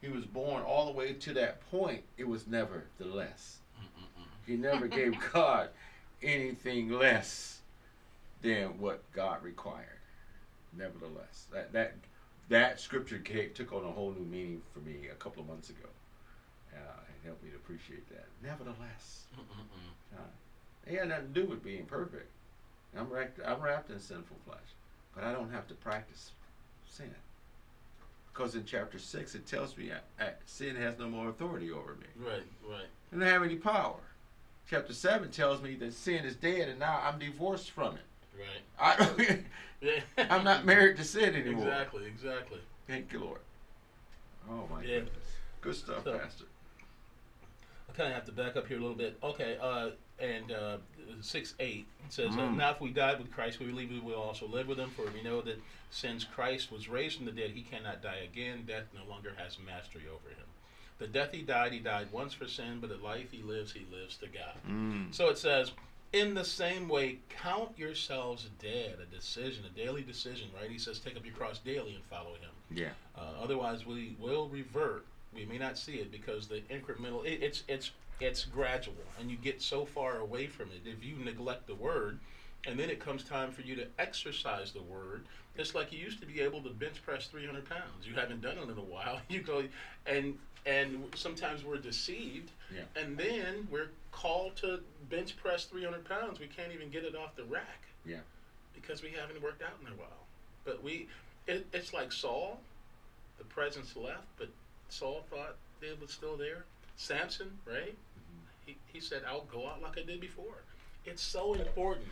[0.00, 3.58] he was born all the way to that point, it was nevertheless.
[4.46, 5.70] He never gave God
[6.22, 7.60] anything less
[8.42, 9.86] than what God required.
[10.76, 11.94] Nevertheless, that that
[12.48, 15.70] that scripture came, took on a whole new meaning for me a couple of months
[15.70, 15.88] ago.
[16.72, 18.24] Uh, helped me to appreciate that.
[18.42, 19.24] Nevertheless,
[20.16, 20.20] uh,
[20.86, 22.30] it had nothing to do with being perfect.
[22.96, 24.58] I'm wrapped, I'm wrapped in sinful flesh,
[25.14, 26.30] but I don't have to practice
[26.88, 27.10] sin.
[28.32, 31.94] Because in chapter 6, it tells me I, I, sin has no more authority over
[31.94, 32.06] me.
[32.18, 32.86] Right, right.
[33.12, 33.96] I don't have any power.
[34.68, 38.00] Chapter 7 tells me that sin is dead and now I'm divorced from it.
[38.38, 38.98] Right.
[39.00, 39.38] I,
[39.80, 40.00] yeah.
[40.30, 41.66] I'm not married to sin anymore.
[41.66, 42.60] Exactly, exactly.
[42.86, 43.40] Thank you, Lord.
[44.50, 45.00] Oh, my Yeah.
[45.00, 45.24] goodness.
[45.62, 46.44] Good stuff, So- Pastor.
[47.96, 49.16] Kind of have to back up here a little bit.
[49.22, 50.76] Okay, uh, and uh,
[51.20, 52.56] 6 8 says, Mm.
[52.56, 55.04] Now if we died with Christ, we believe we will also live with him, for
[55.10, 58.64] we know that since Christ was raised from the dead, he cannot die again.
[58.66, 60.46] Death no longer has mastery over him.
[60.98, 63.86] The death he died, he died once for sin, but the life he lives, he
[63.92, 64.54] lives to God.
[64.68, 65.14] Mm.
[65.14, 65.72] So it says,
[66.12, 70.70] in the same way, count yourselves dead, a decision, a daily decision, right?
[70.70, 72.50] He says, take up your cross daily and follow him.
[72.70, 72.90] Yeah.
[73.16, 75.04] Uh, otherwise, we will revert.
[75.36, 77.24] We may not see it because the incremental.
[77.24, 81.16] It, it's it's it's gradual, and you get so far away from it if you
[81.22, 82.18] neglect the word,
[82.66, 85.24] and then it comes time for you to exercise the word.
[85.56, 88.06] It's like you used to be able to bench press 300 pounds.
[88.06, 89.20] You haven't done it in a while.
[89.28, 89.64] You go
[90.06, 92.80] and and sometimes we're deceived, Yeah.
[93.00, 94.80] and then we're called to
[95.10, 96.40] bench press 300 pounds.
[96.40, 98.16] We can't even get it off the rack Yeah.
[98.74, 100.26] because we haven't worked out in a while.
[100.64, 101.06] But we,
[101.46, 102.58] it, it's like Saul,
[103.38, 104.48] the presence left, but
[104.88, 106.64] Saul thought it was still there.
[106.96, 107.94] Samson, right?
[108.64, 110.62] He, he said, I'll go out like I did before.
[111.04, 112.08] It's so important.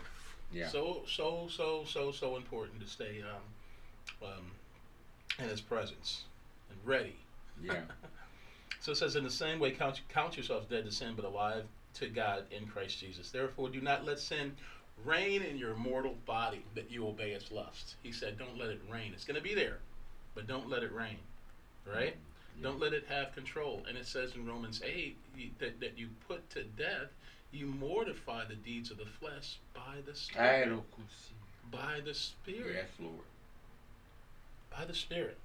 [0.52, 0.68] Yeah.
[0.68, 4.44] So, so, so, so, so important to stay um, um,
[5.38, 6.24] in his presence
[6.70, 7.16] and ready.
[7.62, 7.80] Yeah.
[8.80, 11.64] So it says, in the same way, count, count yourselves dead to sin, but alive
[11.94, 13.30] to God in Christ Jesus.
[13.30, 14.52] Therefore, do not let sin
[15.06, 17.94] reign in your mortal body that you obey its lust.
[18.02, 19.12] He said, don't let it reign.
[19.14, 19.78] It's going to be there,
[20.34, 21.16] but don't let it reign.
[21.86, 22.14] Right?
[22.14, 22.33] Yeah.
[22.62, 23.82] Don't let it have control.
[23.88, 25.16] And it says in Romans 8
[25.58, 27.08] that, that you put to death,
[27.52, 30.40] you mortify the deeds of the flesh by the Spirit.
[31.70, 33.24] By the Spirit Yes, Lord.
[34.70, 35.38] by the Spirit.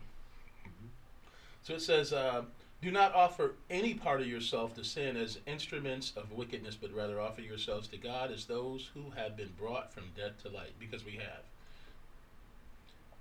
[1.64, 2.43] So it says, uh,
[2.82, 7.20] Do not offer any part of yourself to sin as instruments of wickedness, but rather
[7.20, 11.05] offer yourselves to God as those who have been brought from death to light, because
[11.05, 11.43] we have.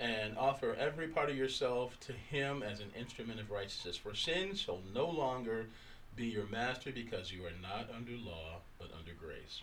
[0.00, 3.96] And offer every part of yourself to Him as an instrument of righteousness.
[3.96, 5.66] For sin shall no longer
[6.14, 9.62] be your master, because you are not under law, but under grace.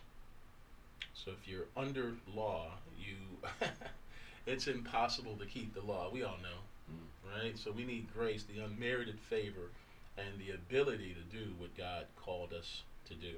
[1.14, 3.16] So if you're under law, you
[4.46, 6.10] it's impossible to keep the law.
[6.12, 6.60] We all know,
[6.92, 7.42] Mm.
[7.42, 7.58] right?
[7.58, 9.72] So we need grace, the unmerited favor,
[10.18, 13.36] and the ability to do what God called us to do.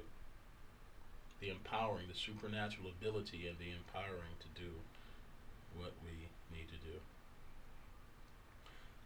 [1.40, 4.70] The empowering, the supernatural ability, and the empowering to do
[5.76, 6.27] what we need to do.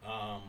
[0.06, 0.42] Um,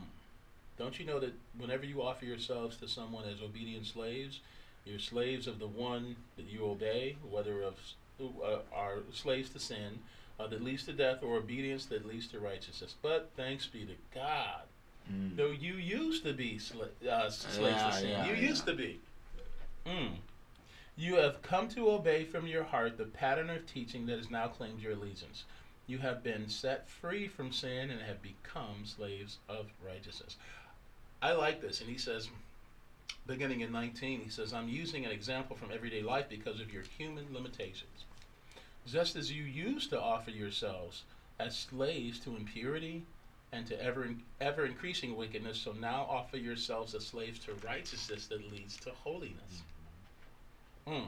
[0.78, 4.40] don't you know that whenever you offer yourselves to someone as obedient slaves,
[4.84, 7.74] you're slaves of the one that you obey, whether of
[8.18, 9.98] who uh, are slaves to sin,
[10.40, 12.94] uh, that leads to death, or obedience that leads to righteousness.
[13.02, 14.62] But thanks be to God,
[15.12, 15.36] Mm.
[15.36, 18.08] though you used to be sla- uh, slaves Yeah, to sin.
[18.08, 18.48] yeah, you yeah.
[18.48, 18.98] used to be.
[19.84, 20.12] Mm.
[20.96, 24.48] You have come to obey from your heart the pattern of teaching that has now
[24.48, 25.44] claimed your allegiance.
[25.86, 30.36] You have been set free from sin and have become slaves of righteousness.
[31.20, 31.80] I like this.
[31.80, 32.28] And he says,
[33.26, 36.84] beginning in 19, he says, I'm using an example from everyday life because of your
[36.96, 38.04] human limitations.
[38.86, 41.02] Just as you used to offer yourselves
[41.38, 43.02] as slaves to impurity
[43.52, 44.08] and to ever
[44.40, 49.62] ever increasing wickedness, so now offer yourselves as slaves to righteousness that leads to holiness.
[50.86, 51.06] Mm.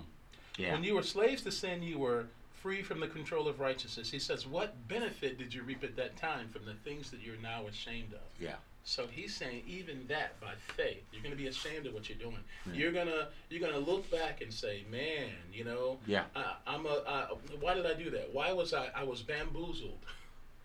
[0.56, 0.72] Yeah.
[0.72, 2.26] When you were slaves to sin, you were
[2.62, 4.10] free from the control of righteousness.
[4.10, 7.36] He says, What benefit did you reap at that time from the things that you're
[7.42, 8.20] now ashamed of?
[8.40, 8.54] Yeah.
[8.84, 12.18] So he's saying even that by faith, you're going to be ashamed of what you're
[12.18, 12.38] doing.
[12.66, 12.72] Yeah.
[12.74, 16.24] You're gonna you're gonna look back and say, man, you know, Yeah.
[16.36, 17.02] I, I'm a.
[17.06, 17.22] I,
[17.60, 18.32] why did I do that?
[18.32, 18.88] Why was I?
[18.94, 19.98] I was bamboozled.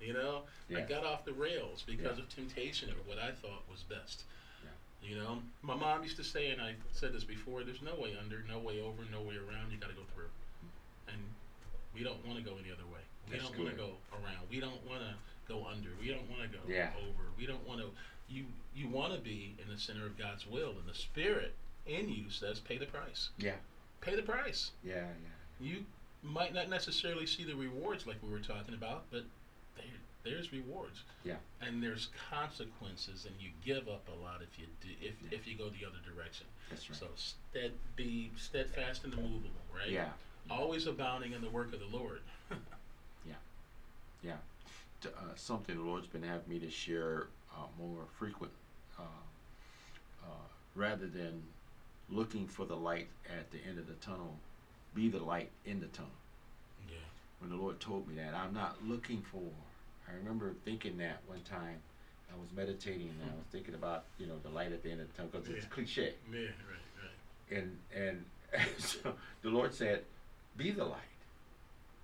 [0.03, 0.41] You know,
[0.75, 2.23] I got off the rails because Yeah.
[2.23, 4.23] of temptation or what I thought was best.
[4.63, 5.09] Yeah.
[5.11, 8.17] You know, my mom used to say, and I said this before: "There's no way
[8.19, 9.71] under, no way over, no way around.
[9.71, 10.29] You got to go through."
[11.07, 11.21] And
[11.93, 13.01] we don't want to go any other way.
[13.29, 14.49] We That's don't want to go around.
[14.49, 15.13] We don't want to
[15.47, 15.89] go under.
[15.99, 16.91] We don't want to go Yeah.
[16.97, 17.23] over.
[17.37, 17.89] We don't want to.
[18.27, 21.53] You you want to be in the center of God's will, and the Spirit
[21.85, 23.29] in you says, "Pay the price.
[23.37, 23.55] Yeah.
[24.01, 25.07] Pay the price." Yeah.
[25.07, 25.67] Yeah.
[25.67, 25.85] You
[26.23, 29.23] might not necessarily see the rewards like we were talking about, but
[29.75, 29.85] there,
[30.23, 31.03] there's rewards.
[31.25, 31.35] Yeah.
[31.61, 35.37] And there's consequences, and you give up a lot if you do, if Yeah.
[35.37, 36.47] if you go the other direction.
[36.69, 36.99] That's right.
[36.99, 39.89] So stead, be steadfast and immovable, right?
[39.89, 40.13] Yeah.
[40.49, 42.21] Always abounding in the work of the Lord.
[44.23, 44.35] Yeah.
[45.01, 48.51] T- Uh, something the Lord's been having me to share uh, more frequent,
[48.99, 49.01] uh,
[50.23, 50.27] uh,
[50.75, 51.41] rather than
[52.07, 54.37] looking for the light at the end of the tunnel,
[54.93, 56.11] be the light in the tunnel.
[56.87, 56.97] yeah.
[57.39, 59.41] When the Lord told me that, I'm not looking for.
[60.07, 61.77] I remember thinking that one time.
[62.31, 65.01] I was meditating and I was thinking about you know the light at the end
[65.01, 66.13] of the tunnel because it's cliche.
[66.31, 66.39] Yeah.
[66.41, 66.49] Right.
[67.49, 67.57] Right.
[67.57, 68.23] and and
[68.77, 70.03] so the Lord said,
[70.61, 70.99] "Be the light.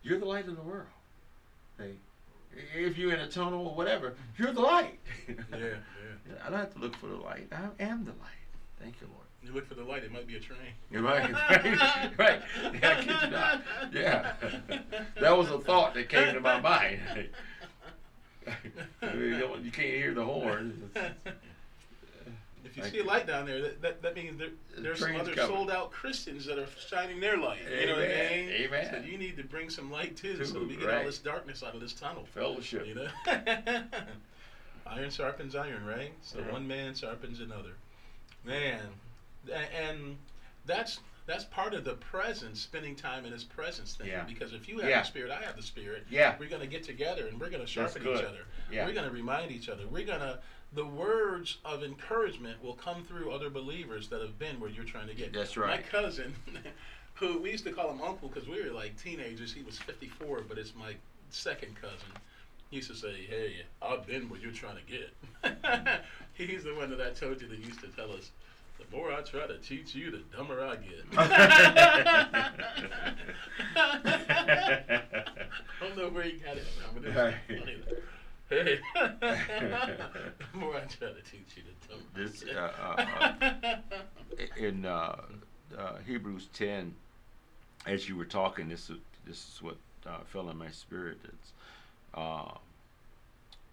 [0.02, 0.88] You're the light of the world.
[1.78, 1.94] Hey,
[2.74, 5.00] if you're in a tunnel or whatever, you're the light.
[5.28, 5.36] Yeah.
[5.52, 6.36] Yeah.
[6.46, 7.48] I don't have to look for the light.
[7.52, 8.48] I am the light.
[8.82, 9.26] Thank you, Lord.
[9.44, 10.04] You look for the light.
[10.04, 10.60] It might be a train.
[10.92, 12.42] You're right, right, right.
[12.74, 13.62] Yeah, I kid you not.
[13.94, 14.34] Yeah,
[15.22, 17.00] that was a thought that came to my mind.
[19.04, 20.90] you, you can't hear the horn.
[22.68, 25.16] If you Thank see a light down there, that, that, that means there, there's some
[25.16, 25.56] other coming.
[25.56, 27.60] sold out Christians that are shining their light.
[27.80, 28.46] You know what I Amen.
[28.48, 28.56] mean?
[28.66, 28.88] Amen.
[28.92, 31.64] So you need to bring some light too, so Too, we get all this darkness
[31.64, 32.26] out of this tunnel.
[32.34, 32.86] Fellowship.
[32.86, 33.08] You know?
[34.86, 36.12] iron sharpens iron, right?
[36.22, 36.52] So Yeah.
[36.52, 37.72] one man sharpens another.
[38.44, 38.82] Man,
[39.52, 40.18] and
[40.66, 44.08] that's that's part of the presence, spending time in His presence thing.
[44.08, 44.24] Yeah.
[44.24, 45.02] Because if you have Yeah.
[45.02, 46.06] the Spirit, I have the Spirit.
[46.10, 46.36] Yeah.
[46.40, 48.46] We're gonna get together and we're gonna sharpen each other.
[48.72, 48.86] Yeah.
[48.86, 49.86] We're gonna remind each other.
[49.88, 50.40] We're gonna
[50.74, 55.08] the words of encouragement will come through other believers that have been where you're trying
[55.08, 55.34] to get.
[55.34, 55.70] That's right.
[55.70, 56.36] My cousin,
[57.16, 59.54] who we used to call him uncle because we were like teenagers.
[59.54, 60.96] He was 54, but it's my
[61.30, 61.98] second cousin.
[62.70, 66.02] He used to say, "Hey, I've been where you're trying to get."
[66.34, 68.32] He's the one that I told you that used to tell us,
[68.78, 71.06] "The more I try to teach you, the dumber I get."
[73.78, 75.02] I
[75.80, 77.78] don't know where he got it from, but funny.
[78.50, 78.80] Hey,
[79.32, 82.06] the more I try to teach you, the dumber.
[82.16, 85.16] This, uh, uh, in uh,
[85.78, 86.94] uh, Hebrews 10,
[87.86, 91.18] as you were talking, this is, this is what uh, fell in my spirit.
[91.24, 91.52] It's
[92.14, 92.52] uh,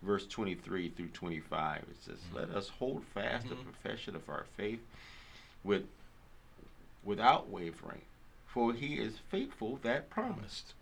[0.03, 1.79] verse 23 through 25.
[1.91, 3.65] It says, "Let us hold fast the Mhm.
[3.65, 4.81] profession of our faith
[5.63, 5.85] with
[7.03, 8.01] without wavering,
[8.47, 10.73] for He is faithful that promised.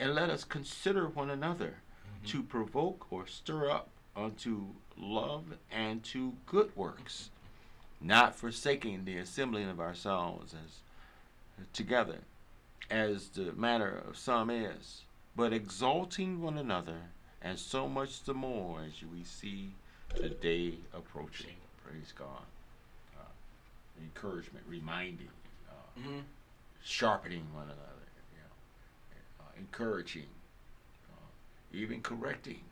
[0.00, 1.76] And let us consider one another
[2.16, 2.26] Mm-hmm.
[2.38, 7.30] to provoke or stir up unto love and to good works,
[8.00, 10.80] not forsaking the assembling of ourselves as
[11.72, 12.18] together,
[12.90, 15.02] as the manner of some is,
[15.34, 16.98] but exalting one another,
[17.40, 19.74] and so much the more as we see
[20.20, 21.56] the day approaching.
[21.84, 22.44] Praise God.
[23.18, 23.24] Uh,
[24.00, 25.30] encouragement, reminding,
[25.68, 26.24] uh, Mhm.
[26.82, 30.28] sharpening one another, you know, uh, encouraging,
[31.10, 31.28] uh,
[31.72, 32.62] even correcting.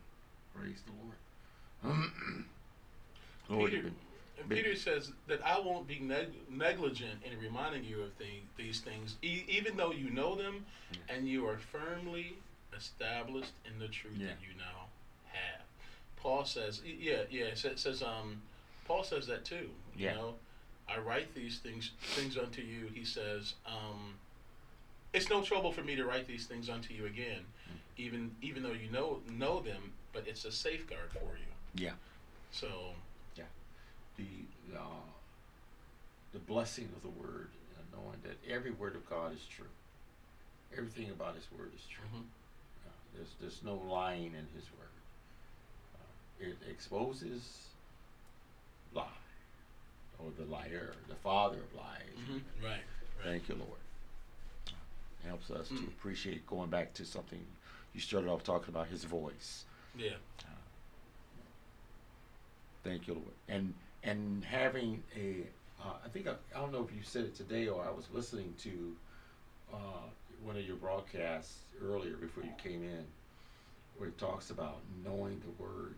[0.55, 1.16] Praise the Lord.
[3.49, 3.91] Peter,
[4.39, 8.26] and Peter says that I won't be neg- negligent in reminding you of the,
[8.57, 10.64] these things, e- even though you know them
[11.09, 12.35] and you are firmly
[12.76, 14.28] established in the truth Yeah.
[14.28, 14.87] that you now
[15.33, 15.62] have.
[16.16, 18.41] Paul says, yeah, yeah, it says, says um,
[18.87, 19.70] Paul says that too.
[19.97, 20.14] You Yeah.
[20.14, 20.35] know,
[20.89, 22.89] I write these things things unto you.
[22.95, 24.14] He says, um,
[25.12, 27.76] it's no trouble for me to write these things unto you again, Mm.
[27.97, 31.49] even even though you know know them, but it's a safeguard for you.
[31.74, 31.92] Yeah,
[32.52, 32.94] So
[33.36, 33.44] Yeah.
[34.16, 34.24] the
[34.76, 34.80] uh,
[36.32, 39.66] the blessing of the Word, uh, knowing that every word of God is true.
[40.76, 42.04] Everything about His Word is true.
[42.14, 42.24] Mhm.
[42.86, 44.88] Uh, there's there's no lying in His Word.
[45.94, 47.68] Uh, it exposes
[48.92, 49.06] lie,
[50.18, 52.16] or the liar, the father of lies.
[52.28, 52.42] Mhm.
[52.62, 52.70] Right.
[52.72, 53.24] Right.
[53.24, 53.78] Thank you, Lord.
[55.24, 55.88] Helps us to Mm.
[55.88, 57.44] appreciate going back to something
[57.92, 59.64] you started off talking about His voice.
[59.96, 60.16] Yeah.
[62.85, 63.26] Thank you, Lord.
[63.49, 65.47] And and having a,
[65.83, 68.07] uh, I think I, I don't know if you said it today or I was
[68.12, 68.97] listening to
[69.72, 69.76] uh,
[70.43, 73.05] one of your broadcasts earlier before you came in,
[73.99, 75.97] where it talks about knowing the Word,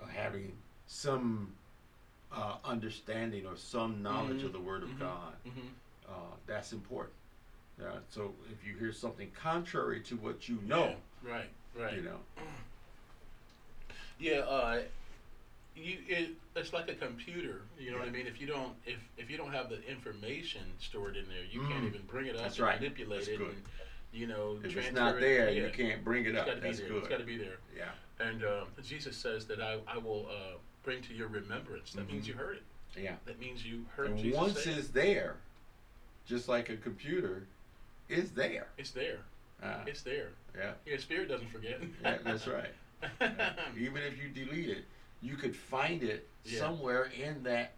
[0.00, 0.52] uh, having
[0.86, 1.52] some
[2.32, 4.98] uh, understanding or some knowledge of the Word of Mhm.
[5.00, 5.34] God.
[5.44, 5.68] Mhm.
[6.08, 6.12] Uh,
[6.46, 7.14] that's important.
[7.82, 11.30] Uh, so if you hear something contrary to what you know, Yeah.
[11.32, 11.50] Right.
[11.74, 11.94] Right.
[11.94, 12.20] you know,
[14.18, 14.82] Yeah, uh,
[15.76, 17.60] you it, it's like a computer.
[17.78, 18.26] You know what I mean?
[18.26, 21.84] If you don't if if you don't have the information stored in there, you can't
[21.84, 21.88] Mm.
[21.88, 22.80] even bring it up That's and right.
[22.80, 23.48] manipulate That's it good.
[23.48, 23.62] and
[24.12, 25.66] you know, If it's not it- there, yeah.
[25.66, 26.46] you can't bring it It's up.
[26.46, 26.88] got to be That's there.
[26.88, 26.98] good.
[26.98, 27.58] It's got to be there.
[27.76, 27.90] Yeah.
[28.18, 31.92] And um, Jesus says that I, I will uh, bring to your remembrance.
[31.92, 32.28] That means Mhm.
[32.28, 32.62] you heard it.
[32.98, 33.16] Yeah.
[33.26, 34.78] That means you heard And Jesus once it.
[34.78, 35.36] it's there,
[36.26, 37.46] just like a computer,
[38.08, 38.68] it's there.
[38.78, 39.18] It's there.
[39.62, 40.28] Uh, It's there.
[40.56, 40.72] yeah.
[40.86, 41.80] Your spirit doesn't forget.
[42.02, 42.72] Yeah, that's right.
[43.20, 43.52] Yeah.
[43.78, 44.84] Even if you delete it,
[45.22, 46.60] you could find it Yeah.
[46.60, 47.72] somewhere in that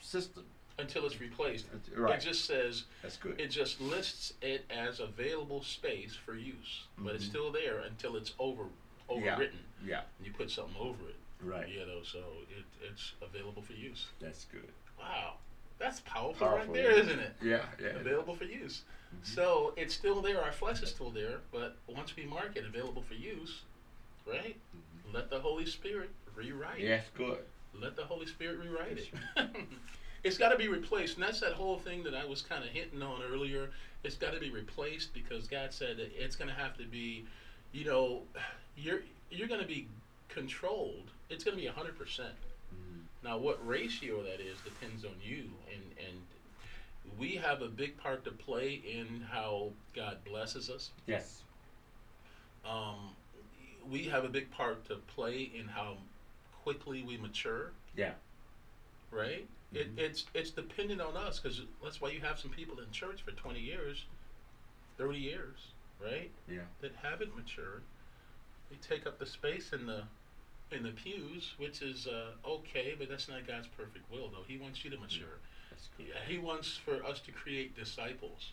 [0.00, 0.44] system.
[0.76, 1.66] Until it's replaced.
[1.94, 2.18] Right.
[2.18, 3.40] It just says That's good.
[3.40, 7.28] it just lists it as available space for use, but it's Mhm.
[7.28, 8.64] still there until it's over
[9.08, 9.36] Yeah.
[9.36, 9.60] overwritten.
[9.84, 10.02] yeah.
[10.20, 11.68] You put something over it, Right.
[11.68, 14.08] you know, so it, it's available for use.
[14.18, 14.72] That's good.
[14.98, 15.38] Wow,
[15.78, 17.02] that's powerful, Powerful, right there, yeah.
[17.04, 17.36] isn't it?
[17.40, 17.66] Yeah.
[17.80, 17.86] Yeah.
[17.90, 18.82] Available for use.
[19.14, 19.24] Mhm.
[19.26, 20.42] So it's still there.
[20.42, 23.60] Our flesh is still there, but once we mark it available for use,
[24.26, 24.56] right?
[25.12, 26.78] Let the Holy Spirit rewrite.
[26.80, 26.84] it.
[26.84, 27.38] Yes, good.
[27.80, 29.08] Let the Holy Spirit rewrite it.
[30.24, 32.70] it's got to be replaced, and that's that whole thing that I was kind of
[32.70, 33.70] hitting on earlier.
[34.04, 37.24] It's got to be replaced because God said that it's going to have to be,
[37.72, 38.22] you know,
[38.76, 39.88] you're you're going to be
[40.28, 41.10] controlled.
[41.30, 42.34] It's going to be hundred percent.
[42.74, 43.00] Mhm.
[43.22, 48.24] Now, what ratio that is depends on you, and and we have a big part
[48.24, 50.90] to play in how God blesses us.
[51.06, 51.42] Yes.
[52.64, 53.10] Um,
[53.90, 55.96] we have a big part to play in how
[56.64, 57.70] quickly we mature.
[57.94, 58.12] Yeah.
[59.10, 59.46] right?
[59.72, 59.76] Mhm.
[59.80, 63.20] It, it's it's dependent on us because that's why you have some people in church
[63.22, 64.04] for twenty years,
[64.98, 65.58] thirty years,
[66.02, 66.30] right?
[66.48, 66.62] Yeah.
[66.80, 67.82] That haven't matured.
[68.70, 70.02] They take up the space in the
[70.72, 74.42] in the pews, which is uh, okay, but that's not God's perfect will, though.
[74.48, 75.38] He wants you to mature.
[75.70, 75.88] That's.
[75.98, 78.52] Yeah, He wants for us to create disciples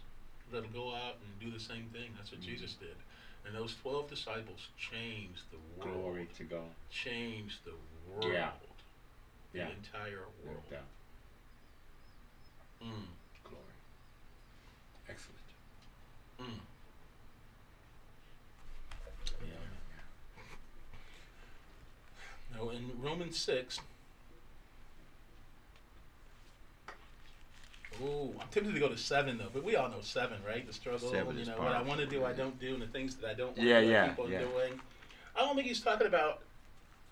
[0.51, 2.09] that'll go out and do the same thing.
[2.17, 2.45] That's what Mhm.
[2.45, 2.95] Jesus did.
[3.45, 6.01] And those twelve disciples changed the world.
[6.01, 6.69] Glory to God.
[6.91, 7.73] Changed the
[8.11, 8.33] world.
[8.33, 8.49] Yeah.
[9.53, 9.65] Yeah.
[9.65, 10.61] The entire world.
[10.69, 10.79] doubt.
[12.83, 13.05] Mm.
[13.43, 13.75] Glory.
[15.09, 15.37] Excellent.
[16.41, 16.59] Mm.
[19.45, 19.53] Yeah.
[22.57, 23.79] Now in Romans six.
[28.03, 30.65] Oh, I'm tempted to go to seven though, but we all know seven, right?
[30.65, 32.87] The struggle, Seven you know, what I want to do, I don't do, and the
[32.87, 34.39] things that I don't want Yeah, to yeah, people yeah.
[34.39, 34.79] doing.
[35.35, 36.41] I don't think he's talking about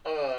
[0.06, 0.39] uh,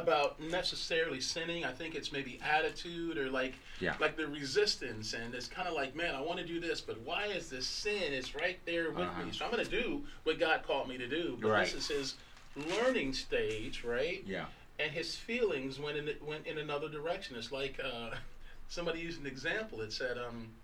[0.00, 1.64] about necessarily sinning.
[1.64, 3.94] I think it's maybe attitude or like Yeah.
[3.98, 6.98] like the resistance, and it's kind of like, man, I want to do this, but
[7.00, 8.12] why is this sin?
[8.12, 9.24] It's right there with Uh-huh.
[9.24, 11.36] me, so I'm going to do what God called me to do.
[11.40, 11.64] But Right.
[11.64, 12.14] this is his
[12.56, 14.22] learning stage, right?
[14.26, 14.46] Yeah.
[14.78, 17.36] And his feelings went in went in another direction.
[17.36, 18.16] It's like uh,
[18.68, 19.82] somebody used an example.
[19.82, 20.54] It said, um,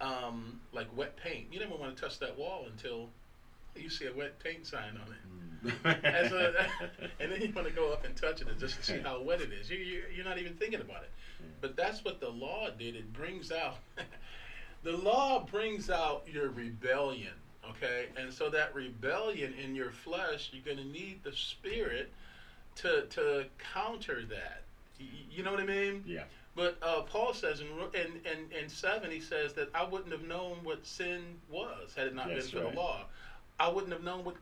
[0.00, 1.52] um, like wet paint.
[1.52, 3.10] You never want to touch that wall until
[3.74, 5.51] you see a wet paint sign on it.
[5.84, 6.66] As a,
[7.20, 9.40] and then you want to go up and touch it just to see how wet
[9.40, 9.70] it is.
[9.70, 11.10] You, you, you're not even thinking about it.
[11.60, 12.94] But that's what the law did.
[12.96, 13.76] It brings out,
[14.82, 17.32] the law brings out your rebellion,
[17.70, 18.06] okay?
[18.16, 22.10] And so that rebellion in your flesh, you're going to need the Spirit
[22.76, 24.62] to, to counter that.
[25.00, 26.02] Y- You know what I mean?
[26.06, 26.24] yeah.
[26.54, 27.66] But uh, Paul says in,
[27.98, 32.08] in, in, in 7, he says that I wouldn't have known what sin was had
[32.08, 32.74] it not That's been for right.
[32.74, 33.04] the law.
[33.58, 34.40] I wouldn't have known what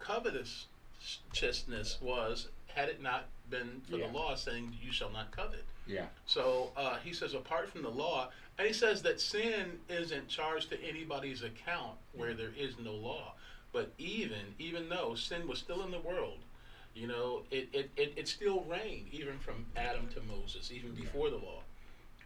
[1.00, 4.06] covetousness was had it not been for Yeah.
[4.06, 5.64] the law saying you shall not covet.
[5.86, 6.06] Yeah.
[6.26, 10.70] So uh, he says, apart from the law, and he says that sin isn't charged
[10.70, 13.34] to anybody's account where there is no law.
[13.72, 16.38] But even even though sin was still in the world,
[16.94, 21.30] you know, it, it, it, it still reigned even from Adam to Moses, even before
[21.30, 21.62] the law.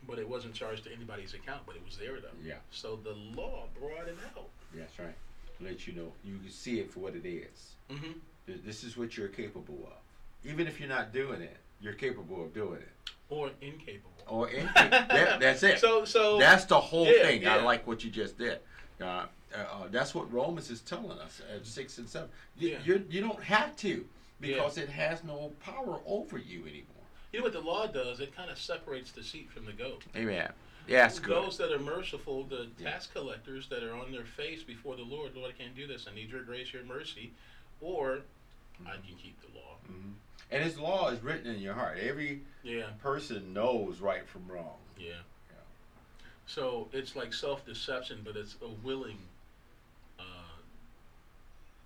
[0.06, 2.36] But it wasn't charged to anybody's account, but it was there though.
[2.42, 2.56] Yeah.
[2.70, 4.48] So the law brought it out.
[4.74, 5.14] That's right.
[5.60, 6.12] Let you know.
[6.22, 7.76] You can see it for what it is.
[7.88, 8.14] hmm Th-
[8.46, 10.48] This is what you're capable of.
[10.48, 12.88] Even if you're not doing it, you're capable of doing it.
[13.30, 14.10] Or incapable.
[14.26, 15.08] Or in, that,
[15.40, 15.78] that's it.
[15.78, 17.46] So so that's the whole Yeah, thing.
[17.48, 18.58] I like what you just did.
[19.00, 19.26] Uh, uh,
[19.56, 22.28] uh, that's what Romans is telling us at six and seven.
[22.58, 22.78] You, Yeah.
[22.84, 24.06] you're, you don't have to
[24.40, 24.54] Yeah.
[24.56, 26.88] because it has no power over you anymore.
[27.32, 28.20] you know what the law does?
[28.20, 30.04] It kind of separates the sheep from the goat.
[30.14, 30.52] Amen.
[30.86, 31.34] Yeah, that's good.
[31.34, 32.90] Those that are merciful, the Yeah.
[32.92, 36.06] tax collectors that are on their face before the Lord, Lord, I can't do this.
[36.10, 37.32] I need your grace, your mercy,
[37.80, 38.20] or
[38.86, 39.76] I can keep the law.
[39.86, 40.12] hmm
[40.50, 41.98] And His law is written in your heart.
[41.98, 44.78] Every Yeah, person knows right from wrong.
[44.96, 45.20] yeah.
[46.46, 49.18] So it's like self-deception, but it's a willing,
[50.18, 50.22] uh,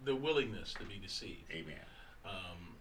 [0.04, 1.48] the willingness to be deceived.
[1.52, 1.78] Amen.
[2.24, 2.74] Um,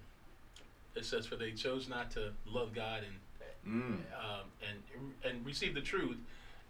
[0.95, 3.20] it says, "For they chose not to love God and
[3.66, 3.99] Mm.
[4.20, 6.18] um, and and receive the truth,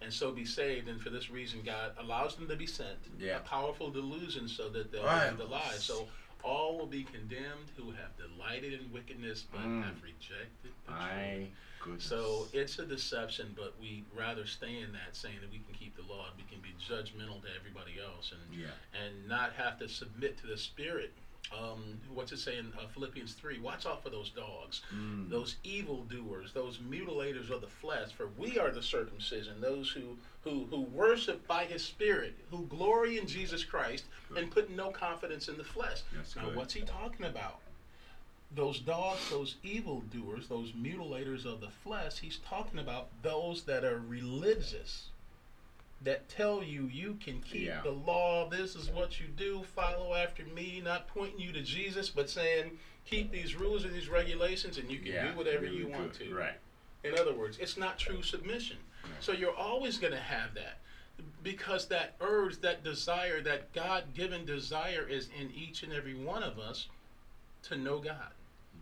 [0.01, 0.87] and so be saved.
[0.89, 2.97] And for this reason, God allows them to be sent.
[3.17, 3.37] Yeah.
[3.37, 5.25] A powerful delusion, so that they'll Right.
[5.29, 5.71] believe the lie.
[5.77, 6.07] So
[6.43, 9.83] All will be condemned who have delighted in wickedness but Mm.
[9.83, 11.49] have rejected the My truth.
[11.81, 12.03] goodness.
[12.05, 15.95] So it's a deception, but we rather stay in that, saying that we can keep
[15.95, 18.67] the law, we can be judgmental to everybody else, and yeah.
[18.93, 21.11] and not have to submit to the Spirit.
[21.49, 23.57] Um, what's it say in uh, Philippians three?
[23.57, 25.29] Watch out for those dogs, Mm.
[25.29, 28.11] those evil doers, those mutilators of the flesh.
[28.11, 30.17] For we are the circumcision, those who
[30.47, 35.47] who who worship by His Spirit, who glory in Jesus Christ, and put no confidence
[35.47, 36.01] in the flesh.
[36.15, 36.55] That's now, good.
[36.55, 37.59] what's he talking about?
[38.55, 42.19] Those dogs, those evil doers, those mutilators of the flesh.
[42.19, 45.09] He's talking about those that are religious
[46.01, 47.81] that tell you you can keep Yeah.
[47.81, 48.47] the law.
[48.47, 49.63] This is what you do.
[49.75, 50.79] Follow after me.
[50.81, 54.99] Not pointing you to Jesus, but saying keep these rules and these regulations, and you
[54.99, 55.31] can yeah.
[55.31, 56.29] do whatever really you want good.
[56.29, 56.35] to.
[56.35, 56.57] Right.
[57.03, 58.77] In other words, it's not true submission.
[59.19, 60.77] So you're always going to have that
[61.43, 66.43] because that urge, that desire, that God given desire is in each and every one
[66.43, 66.87] of us
[67.63, 68.31] to know God.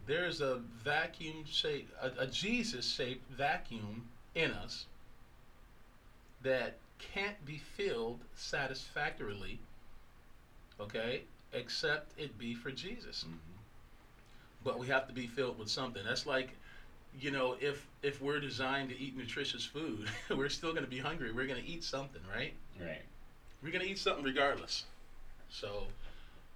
[0.05, 4.85] There's a vacuum shaped, a, a Jesus shaped vacuum in us
[6.41, 9.59] that can't be filled satisfactorily,
[10.79, 13.37] okay, except it be for Jesus Mhm.
[14.63, 16.03] but we have to be filled with something.
[16.03, 16.55] That's like,
[17.19, 20.99] you know, if if we're designed to eat nutritious food, we're still going to be
[20.99, 21.31] hungry.
[21.31, 22.53] We're going to eat something, right?
[22.79, 23.01] Right.
[23.63, 24.83] We're going to eat something regardless.
[25.49, 25.83] So,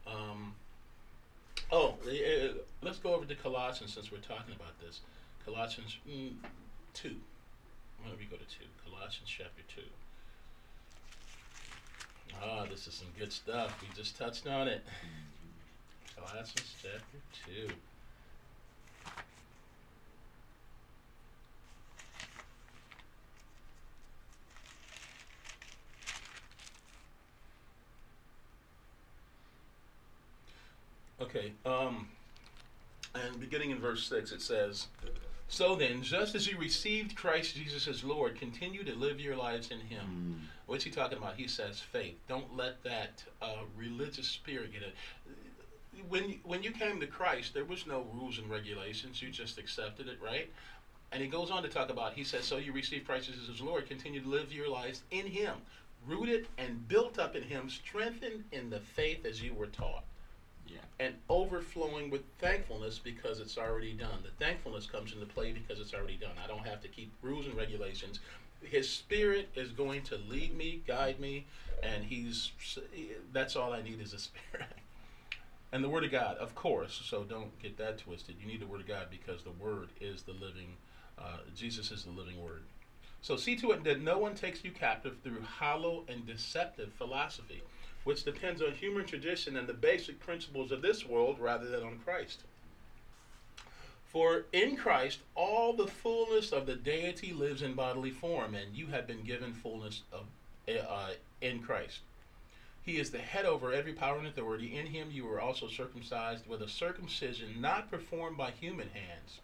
[0.05, 0.53] um,
[1.72, 2.49] oh, eh,
[2.82, 4.99] let's go over to Colossians since we're talking about this.
[5.45, 6.34] Colossians mm,
[6.93, 7.16] two.
[8.01, 8.66] Why don't we go to two?
[8.86, 9.82] Colossians chapter two.
[12.43, 13.82] Ah, this is some good stuff.
[13.82, 14.84] We just touched on it.
[16.16, 17.74] Colossians chapter two.
[31.30, 32.07] Okay, um,
[33.13, 34.88] and beginning in verse 6, it says,
[35.47, 39.69] So then, just as you received Christ Jesus as Lord, continue to live your lives
[39.69, 40.39] in Him.
[40.41, 40.47] Mm.
[40.65, 41.36] What's he talking about?
[41.36, 42.15] He says faith.
[42.27, 44.95] Don't let that uh, religious spirit get it.
[46.07, 49.21] When you, when you came to Christ, there was no rules and regulations.
[49.21, 50.51] You just accepted it, right?
[51.11, 52.13] And he goes on to talk about.
[52.13, 53.88] He says, "So you receive Christ Jesus as Lord.
[53.88, 55.55] Continue to live your lives in Him,
[56.05, 60.03] rooted and built up in Him, strengthened in the faith as you were taught."
[60.72, 60.80] Yeah.
[60.99, 64.24] and overflowing with thankfulness because it's already done.
[64.24, 66.32] The thankfulness comes into play because it's already done.
[66.43, 68.20] I don't have to keep rules and regulations.
[68.61, 71.45] His spirit is going to lead me, guide me,
[71.82, 72.51] and he's
[73.34, 74.67] that's all I need is a spirit.
[75.72, 78.36] And the word of God, of course, so don't get that twisted.
[78.39, 80.76] You need the word of God because the word is the living
[81.20, 82.63] uh, Jesus is the living word.
[83.22, 87.61] So see to it that no one takes you captive through hollow and deceptive philosophy
[88.04, 92.00] which depends on human tradition and the basic principles of this world rather than on
[92.00, 92.43] Christ.
[94.06, 98.88] For in Christ, all the fullness of the deity lives in bodily form, and you
[98.88, 100.26] have been given fullness of
[100.68, 102.00] uh, in Christ.
[102.82, 104.78] He is the head over every power and authority.
[104.78, 109.39] In him you were also circumcised with a circumcision not performed by human hands.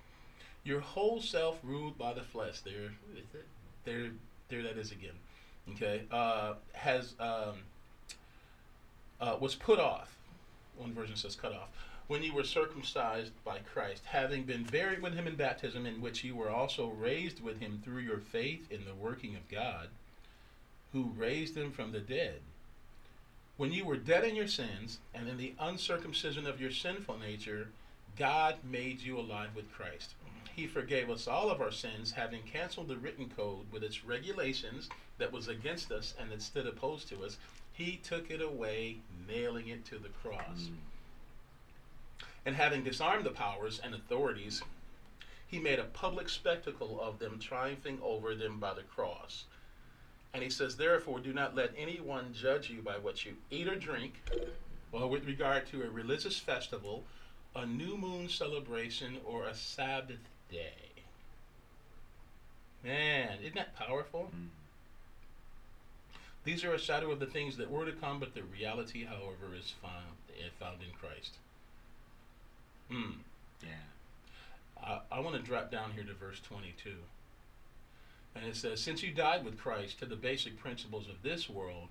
[0.64, 2.62] Your whole self ruled by the flesh.
[2.62, 2.92] There,
[3.86, 4.12] there,
[4.50, 4.64] there.
[4.64, 5.14] That is again.
[5.72, 6.04] Okay.
[6.10, 7.54] Uh, has um,
[9.26, 10.16] uh, was put off.
[10.78, 11.70] One version says cut off.
[12.08, 16.24] When you were circumcised by Christ, having been buried with him in baptism, in which
[16.24, 19.88] you were also raised with him through your faith in the working of God,
[20.94, 22.42] who raised him from the dead.
[23.58, 27.70] When you were dead in your sins and in the uncircumcision of your sinful nature,
[28.18, 30.14] God made you alive with Christ.
[30.56, 34.90] He forgave us all of our sins, having canceled the written code with its regulations
[35.18, 37.38] that was against us and that stood opposed to us.
[37.76, 40.70] He took it away, nailing it to the cross.
[40.70, 40.76] Mm.
[42.46, 44.62] And having disarmed the powers and authorities,
[45.46, 49.44] he made a public spectacle of them, triumphing over them by the cross.
[50.34, 53.76] And he says, Therefore, do not let anyone judge you by what you eat or
[53.76, 54.14] drink,
[54.94, 57.04] or with regard to a religious festival,
[57.56, 61.04] a new moon celebration, or a Sabbath day.
[62.86, 64.32] Man, isn't that powerful?
[64.34, 64.48] Mm.
[66.46, 69.56] These are a shadow of the things that were to come, but the reality, however,
[69.58, 71.38] is found, eh, found in Christ.
[72.90, 73.20] Hmm.
[73.64, 73.70] Yeah.
[75.12, 76.92] I, I want to drop down here to verse 22.
[78.36, 81.90] And it says, Since you died with Christ to the basic principles of this world,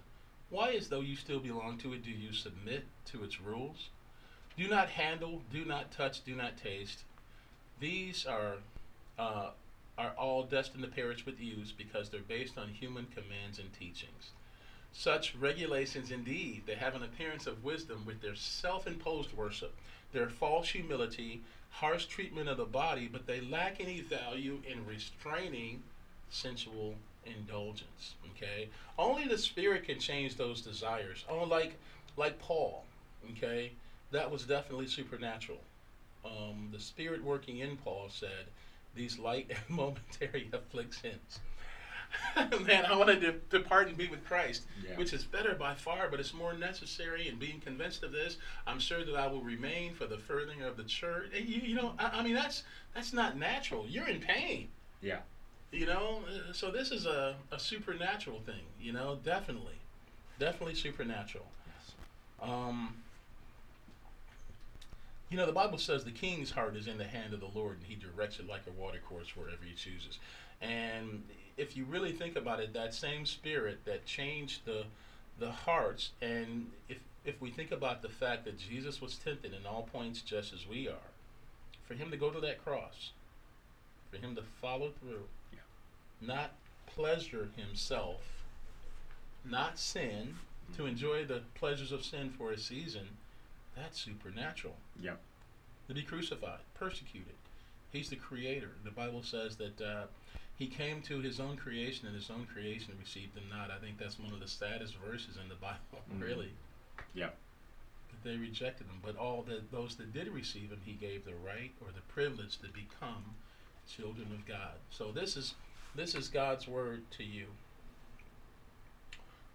[0.51, 3.89] why, as though you still belong to it, do you submit to its rules?
[4.57, 7.03] Do not handle, do not touch, do not taste.
[7.81, 8.59] These are,
[9.19, 9.51] uh,
[9.99, 14.31] are all destined to perish with use because they're based on human commands and teachings.
[14.97, 19.75] Such regulations, indeed, they have an appearance of wisdom with their self imposed worship,
[20.13, 25.83] their false humility, harsh treatment of the body, but they lack any value in restraining
[26.31, 26.95] sensual
[27.27, 28.15] indulgence.
[28.31, 28.69] Okay?
[28.97, 31.25] Only the Spirit can change those desires.
[31.29, 31.75] Oh, like,
[32.17, 32.85] like Paul.
[33.33, 33.73] Okay?
[34.13, 35.61] That was definitely supernatural.
[36.25, 38.47] Um, the Spirit working in Paul said,
[38.95, 41.41] These light and momentary afflictions
[42.67, 44.97] man, I wanted to depart and be with Christ, Yeah.
[44.97, 47.29] which is better by far, but it's more necessary.
[47.29, 48.37] And being convinced of this,
[48.67, 51.31] I'm sure that I will remain for the furthering of the church.
[51.37, 53.87] And you, you know, I, I mean, that's that's not natural.
[53.89, 54.69] You're in pain,
[55.03, 55.21] Yeah.
[55.73, 56.23] you know.
[56.29, 59.19] Uh, So this is a, a supernatural thing, you know.
[59.25, 59.79] Definitely,
[60.39, 61.47] definitely supernatural.
[61.67, 61.93] Yes.
[62.41, 62.97] Um,
[65.31, 67.79] you know, the Bible says the king's heart is in the hand of the Lord,
[67.79, 70.19] and he directs it like a water course wherever he chooses.
[70.61, 71.25] And
[71.57, 74.85] if you really think about it, that same spirit that changed the
[75.39, 79.67] the hearts, and if if we think about the fact that Jesus was tempted in
[79.67, 81.11] all points just as we are,
[81.87, 83.11] for him to go to that cross,
[84.11, 85.59] for him to follow through, Yeah.
[86.21, 86.53] not
[86.87, 88.23] pleasure himself,
[89.45, 90.37] not sin,
[90.77, 93.09] to enjoy the pleasures of sin for a season,
[93.75, 94.77] that's supernatural.
[95.01, 95.19] Yep.
[95.89, 97.35] To be crucified, persecuted.
[97.91, 98.73] He's the creator.
[98.85, 100.05] The Bible says that uh,
[100.57, 103.71] he came to his own creation and his own creation received him not.
[103.71, 105.79] I think that's one of the saddest verses in the Bible,
[106.13, 106.23] Mhm.
[106.23, 106.53] really.
[107.15, 107.31] Yeah.
[108.11, 109.01] That they rejected him.
[109.05, 112.59] But all the, those that did receive him, he gave the right or the privilege
[112.59, 113.35] to become
[113.89, 114.75] children of God.
[114.91, 115.55] So this is
[115.97, 117.47] this is God's word to you.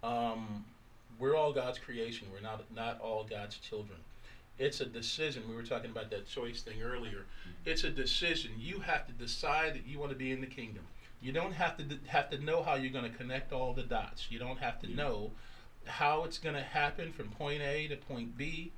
[0.02, 0.64] Um,
[1.18, 2.28] we're all God's creation.
[2.32, 3.98] We're not not all God's children.
[4.60, 5.42] It's a decision.
[5.48, 7.20] We were talking about that choice thing earlier.
[7.24, 7.70] Mm-hmm.
[7.70, 8.52] It's a decision.
[8.58, 10.82] You have to decide that you want to be in the kingdom.
[11.22, 13.82] You don't have to d- have to know how you're going to connect all the
[13.82, 14.26] dots.
[14.30, 14.96] You don't have to Yeah.
[14.96, 15.32] know
[15.86, 18.72] how it's going to happen from point A to point B.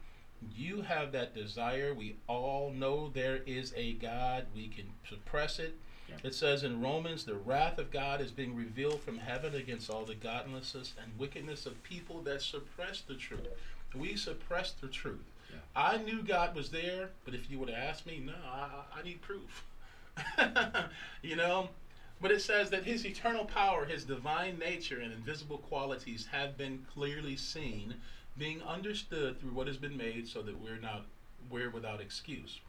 [0.56, 1.92] You have that desire.
[1.92, 4.46] We all know there is a God.
[4.54, 5.76] We can suppress it.
[6.08, 6.16] Yeah.
[6.22, 10.04] It says in Romans, the wrath of God is being revealed from heaven against all
[10.04, 13.48] the godlessness and wickedness of people that suppress the truth.
[13.94, 15.24] We suppress the truth.
[15.52, 15.58] Yeah.
[15.74, 19.02] I knew God was there, but if you would have asked me, no, I, I
[19.02, 19.64] need proof.
[21.22, 21.68] you know?
[22.20, 26.86] But it says that his eternal power, his divine nature, and invisible qualities have been
[26.94, 27.94] clearly seen,
[28.38, 31.06] being understood through what has been made, so that we're not
[31.50, 32.60] we're without excuse.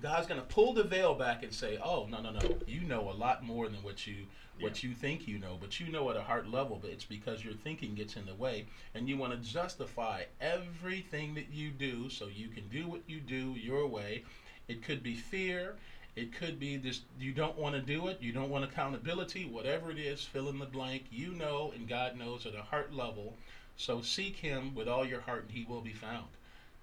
[0.00, 2.40] God's going to pull the veil back and say, "Oh, no, no, no.
[2.66, 4.26] You know a lot more than what you
[4.60, 7.44] what you think you know, but you know at a heart level, but it's because
[7.44, 12.08] your thinking gets in the way and you want to justify everything that you do
[12.08, 14.22] so you can do what you do your way.
[14.68, 15.74] It could be fear,
[16.16, 19.90] it could be this you don't want to do it, you don't want accountability, whatever
[19.90, 21.06] it is, fill in the blank.
[21.10, 23.34] You know and God knows at a heart level.
[23.76, 26.28] So seek him with all your heart and he will be found.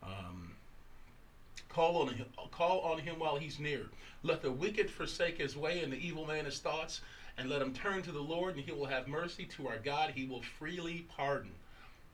[0.04, 0.51] Um,
[1.72, 2.26] Call on him.
[2.52, 3.86] Call on him while he's near.
[4.24, 7.00] Let the wicked forsake his way and the evil man his thoughts,
[7.38, 10.12] and let him turn to the Lord, and he will have mercy to our God.
[10.14, 11.52] He will freely pardon.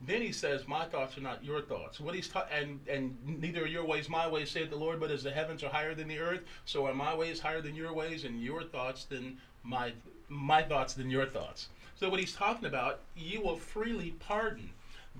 [0.00, 3.64] Then he says, "My thoughts are not your thoughts." What he's ta- and and neither
[3.64, 5.00] are your ways my ways, saith the Lord.
[5.00, 7.74] But as the heavens are higher than the earth, so are my ways higher than
[7.74, 9.92] your ways, and your thoughts than my
[10.28, 11.68] my thoughts than your thoughts.
[11.96, 14.70] So what he's talking about, you will freely pardon.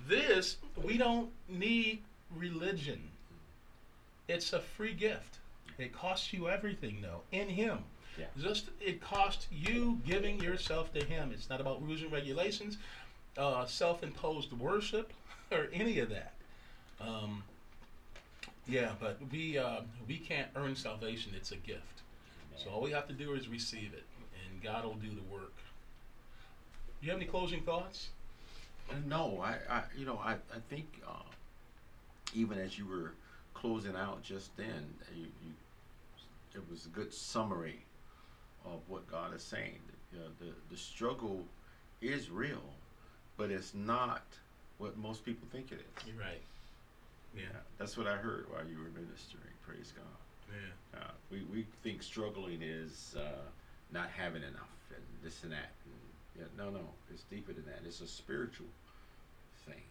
[0.06, 3.10] This we don't need religion.
[4.28, 5.38] It's a free gift.
[5.78, 7.78] It costs you everything, though, in Him.
[8.18, 8.26] Yeah.
[8.38, 11.30] Just it costs you giving yourself to Him.
[11.32, 12.78] It's not about rules and regulations,
[13.36, 15.12] uh, self-imposed worship,
[15.52, 16.32] or any of that.
[17.00, 17.42] Um,
[18.66, 21.32] yeah, but we uh, we can't earn salvation.
[21.34, 21.82] It's a gift.
[22.56, 24.02] So all we have to do is receive it,
[24.50, 25.54] and God will do the work.
[27.00, 28.08] Do you have any closing thoughts?
[28.90, 31.22] Uh, No, I, I you know, I, I think uh,
[32.34, 33.12] even as you were
[33.54, 35.52] closing out just then, you, you,
[36.54, 37.84] it was a good summary
[38.64, 39.78] of what God is saying.
[40.12, 41.44] You know, the the struggle
[42.00, 42.62] is real,
[43.36, 44.24] but it's not
[44.78, 46.06] what most people think it is.
[46.06, 46.40] You're right.
[47.34, 47.42] Yeah.
[47.42, 49.52] Yeah, that's what I heard while you were ministering.
[49.66, 50.04] Praise God.
[50.50, 51.00] Yeah.
[51.00, 53.44] Uh, we, we think struggling is uh,
[53.92, 55.70] not having enough and this and that.
[55.84, 55.94] And,
[56.38, 56.80] yeah, no, no,
[57.12, 57.80] it's deeper than that.
[57.84, 58.66] It's a spiritual
[59.66, 59.82] thing.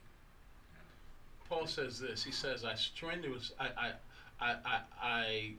[1.49, 2.24] Paul says this.
[2.24, 3.94] He says, "I strenuous, I,
[4.40, 5.52] I, I, I,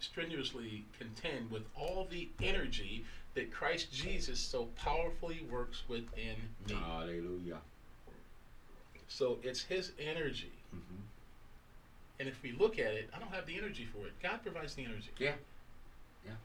[0.00, 6.36] strenuously contend with all the energy that Christ Jesus so powerfully works within
[6.68, 7.58] me." Hallelujah.
[9.08, 11.02] so it's His energy, hmm
[12.20, 14.12] and if we look at it, I don't have the energy for it.
[14.20, 15.10] God provides the energy.
[15.18, 15.34] Yeah.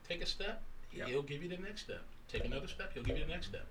[0.08, 0.62] Take a step,
[0.96, 1.08] Yep.
[1.08, 2.02] He'll give you the next step.
[2.28, 3.66] Take another step, He'll give you the next step.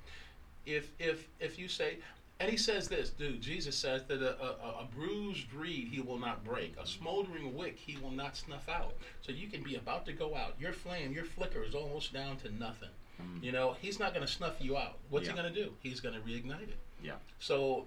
[0.67, 1.99] if if if you say,
[2.43, 3.41] and he says this, dude.
[3.41, 7.77] Jesus says that a, a, a bruised reed he will not break, a smoldering wick
[7.79, 8.95] he will not snuff out.
[9.21, 12.37] So you can be about to go out, your flame, your flicker is almost down
[12.39, 12.89] to nothing.
[13.23, 13.45] Mm.
[13.45, 14.99] You know, he's not going to snuff you out.
[15.09, 15.33] What's Yeah.
[15.35, 15.73] he going to do?
[15.81, 16.79] He's going to reignite it.
[17.01, 17.15] Yeah.
[17.39, 17.87] So,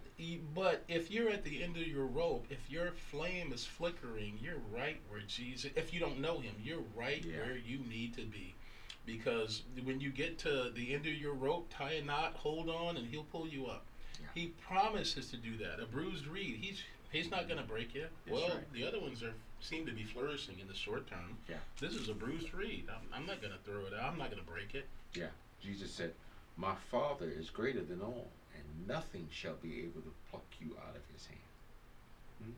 [0.53, 4.61] but if you're at the end of your rope, if your flame is flickering, you're
[4.73, 5.72] right where Jesus.
[5.76, 7.38] If you don't know Him, you're right Yeah.
[7.38, 8.56] where you need to be,
[9.06, 12.98] because when you get to the end of your rope, tie a knot, hold on,
[12.98, 13.86] and He'll pull you up.
[14.35, 15.81] He promises to do that.
[15.81, 18.07] A bruised reed, He's He's not going to break you.
[18.25, 18.73] That's well, right.
[18.73, 21.37] the other ones are seem to be flourishing in the short term.
[21.49, 21.55] Yeah.
[21.79, 22.85] This is a bruised reed.
[22.89, 24.11] I'm, I'm not going to throw it out.
[24.11, 24.85] I'm not going to break it.
[25.13, 25.27] Yeah.
[25.63, 26.11] Jesus said,
[26.57, 30.95] My Father is greater than all, and nothing shall be able to pluck you out
[30.95, 31.39] of his hand.
[32.43, 32.51] Hmm?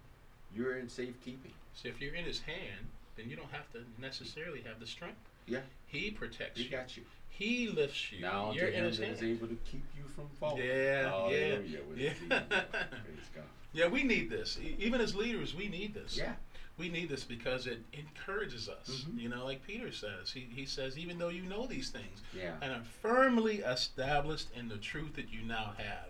[0.55, 1.53] You're in safekeeping.
[1.73, 5.19] So if you're in His hand, then you don't have to necessarily have the strength.
[5.45, 5.59] Yeah.
[5.85, 6.71] He protects He you.
[6.71, 7.03] got you.
[7.29, 8.21] He lifts you.
[8.21, 9.31] Now You're in his that is hand.
[9.37, 10.63] able to keep you from falling.
[10.65, 11.61] Yeah, Hallelujah.
[11.95, 12.39] yeah, yeah.
[12.39, 12.65] hand.
[13.73, 14.57] Yeah, we need this.
[14.59, 16.17] E- Even as leaders, we need this.
[16.17, 16.33] Yeah.
[16.79, 19.05] We need this because it encourages us.
[19.07, 19.19] Mhm.
[19.19, 22.55] You know, like Peter says, he, he says, even though you know these things Yeah.
[22.61, 26.09] and are firmly established in the truth that you now have.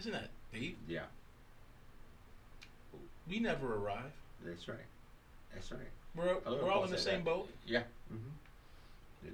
[0.00, 0.76] Isn't that deep?
[0.86, 1.04] Yeah.
[3.28, 4.12] We never arrive.
[4.44, 4.78] That's right.
[5.54, 5.80] That's right.
[6.14, 7.24] We're, we're all in the same that.
[7.24, 7.48] boat.
[7.64, 7.84] Yeah.
[8.12, 8.30] Mm-hmm.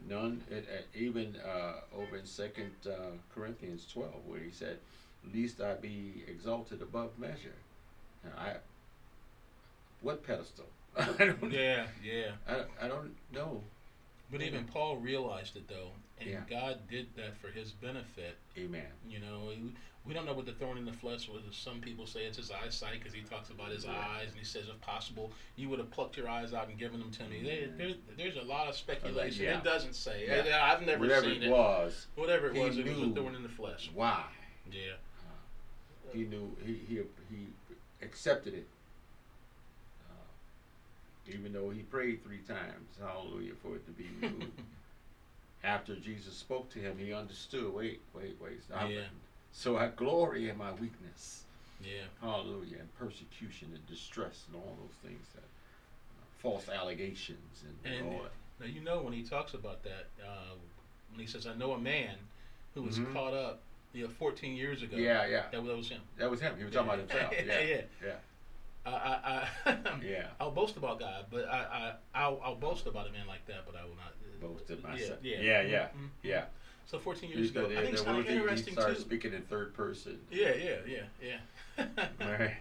[0.09, 4.79] None, it, uh, even uh, over in Second uh, Corinthians twelve, where he said,
[5.33, 7.55] "Least I be exalted above measure."
[8.25, 8.57] Now, I,
[10.01, 10.67] what pedestal?
[10.97, 11.53] I don't.
[11.53, 12.33] Yeah, yeah.
[12.49, 13.63] I, I don't know.
[14.31, 15.91] But even Paul realized it, though.
[16.21, 16.41] And Yeah.
[16.49, 18.37] God did that for his benefit.
[18.57, 18.91] Amen.
[19.09, 19.73] You know, we-
[20.07, 21.43] we don't know what the thorn in the flesh was.
[21.51, 23.99] Some people say it's his eyesight because he talks about his Yeah.
[23.99, 27.01] eyes and he says, if possible, you would have plucked your eyes out and given
[27.01, 27.43] them to me.
[27.43, 29.45] There, there, there's a lot of speculation.
[29.45, 29.59] yeah.
[29.59, 30.27] It doesn't say.
[30.27, 30.65] Yeah.
[30.65, 31.51] I, have never Whatever seen it it.
[31.51, 33.15] was, Whatever it he was, it was a knew.
[33.15, 33.91] thorn in the flesh.
[33.93, 34.25] why
[34.71, 34.95] Yeah.
[36.13, 37.49] he knew he he he
[38.01, 38.67] accepted it.
[40.09, 44.63] Uh, even though he prayed three times, hallelujah, for it to be removed.
[45.67, 47.75] After Jesus spoke to him, he understood.
[47.75, 48.61] Wait, wait, wait.
[48.89, 49.01] Yeah.
[49.51, 51.43] So I glory in my weakness.
[51.83, 52.03] Yeah.
[52.21, 52.77] Hallelujah.
[52.79, 58.27] And persecution and distress and all those things that uh, false allegations and, And all
[58.61, 60.55] now you know when he talks about that, uh,
[61.11, 62.15] when he says, "I know a man
[62.75, 63.13] who was Mhm.
[63.13, 63.61] caught up,
[63.93, 65.51] you know, 14 years ago." Yeah, yeah.
[65.51, 66.01] That, that was him.
[66.17, 66.57] That was him.
[66.57, 67.33] He was talking about himself.
[67.45, 67.67] Yeah, Yeah.
[67.67, 67.83] yeah.
[68.07, 68.17] Yeah.
[68.87, 70.29] I, I, I Yeah.
[70.39, 71.59] I'll boast about God, but I,
[72.15, 74.71] I, I'll, I'll boast about a man like that, but I will not uh, Boast
[74.71, 75.19] of yeah, myself.
[75.23, 75.89] Yeah, Yeah, yeah.
[75.89, 76.09] Mhm.
[76.23, 76.45] Yeah.
[76.87, 78.95] So 14 years ago, the- I think it's kind of word that he interesting started
[78.97, 79.01] too.
[79.01, 80.21] speaking in third person.
[80.31, 81.39] Yeah, yeah, yeah,
[81.79, 82.09] yeah.
[82.21, 82.57] Right.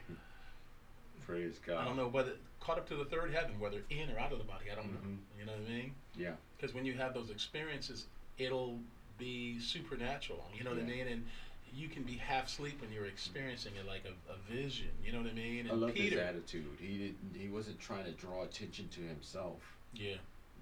[1.25, 1.81] Praise God.
[1.81, 4.39] I don't know whether caught up to the third heaven, whether in or out of
[4.39, 4.65] the body.
[4.71, 4.99] I don't know.
[4.99, 5.17] Mhm.
[5.39, 5.95] You know what I mean?
[6.15, 6.35] Yeah.
[6.57, 8.05] Because when you have those experiences,
[8.37, 8.79] it'll
[9.17, 10.49] be supernatural.
[10.55, 11.07] You know what I mean?
[11.07, 11.25] And
[11.73, 14.89] you can be half asleep when you're experiencing it like a, a vision.
[15.03, 15.61] You know what I mean?
[15.61, 16.77] And I love Peter, his attitude.
[16.79, 17.35] He didn't.
[17.37, 19.59] He wasn't trying to draw attention to himself,
[19.93, 20.15] yeah,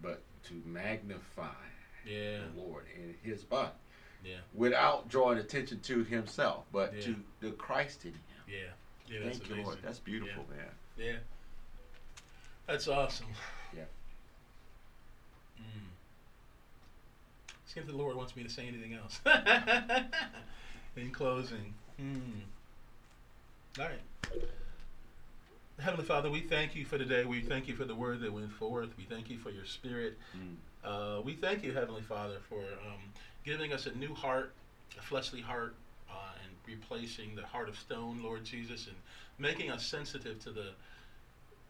[0.03, 1.47] but to magnify
[2.05, 3.71] yeah, the Lord in his body,
[4.23, 7.01] yeah, without drawing attention to himself, but Yeah.
[7.05, 8.21] to the Christ in him.
[8.47, 8.55] yeah,
[9.07, 9.19] yeah.
[9.23, 9.65] That's Thank you, amazing.
[9.65, 9.79] Lord.
[9.83, 10.69] That's beautiful, man.
[10.97, 11.15] Yeah.
[12.67, 13.27] That's awesome.
[13.75, 13.83] Yeah.
[15.59, 15.87] Mm.
[17.65, 19.19] See if the Lord wants me to say anything else.
[20.95, 21.73] In closing.
[21.99, 22.41] Mm.
[23.79, 23.99] All right.
[25.83, 27.25] Heavenly Father, we thank you for today.
[27.25, 28.87] We thank you for the word that went forth.
[28.97, 30.17] We thank you for your spirit.
[30.33, 30.55] Mm.
[30.81, 33.01] Uh, we thank you, Heavenly Father, for um,
[33.43, 34.53] giving us a new heart,
[34.97, 35.75] a fleshly heart,
[36.09, 38.95] uh, and replacing the heart of stone, Lord Jesus, and
[39.37, 40.69] making us sensitive to the,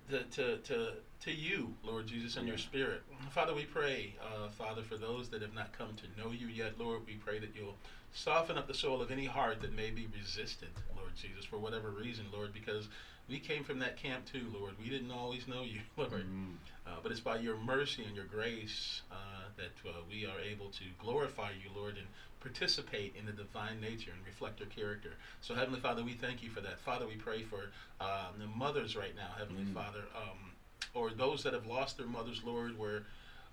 [0.09, 0.91] the to, to,
[1.21, 3.01] to you, Lord Jesus, and your spirit.
[3.31, 6.77] Father, we pray, uh, Father, for those that have not come to know you yet,
[6.77, 7.77] Lord, we pray that you'll
[8.13, 11.89] soften up the soul of any heart that may be resistant, Lord Jesus, for whatever
[11.89, 12.89] reason, Lord, because
[13.29, 14.73] we came from that camp too, Lord.
[14.81, 16.11] We didn't always know you, Lord.
[16.11, 16.55] Mm.
[16.85, 19.15] Uh, but it's by your mercy and your grace uh,
[19.55, 22.05] that uh, we are able to glorify you, Lord, and
[22.41, 25.11] participate in the divine nature and reflect your character.
[25.39, 26.79] So, Heavenly Father, we thank you for that.
[26.79, 27.71] Father, we pray for
[28.01, 29.73] um, the mothers right now, Heavenly Mm.
[29.73, 30.51] Father, um,
[30.93, 33.03] or those that have lost their mothers, Lord, where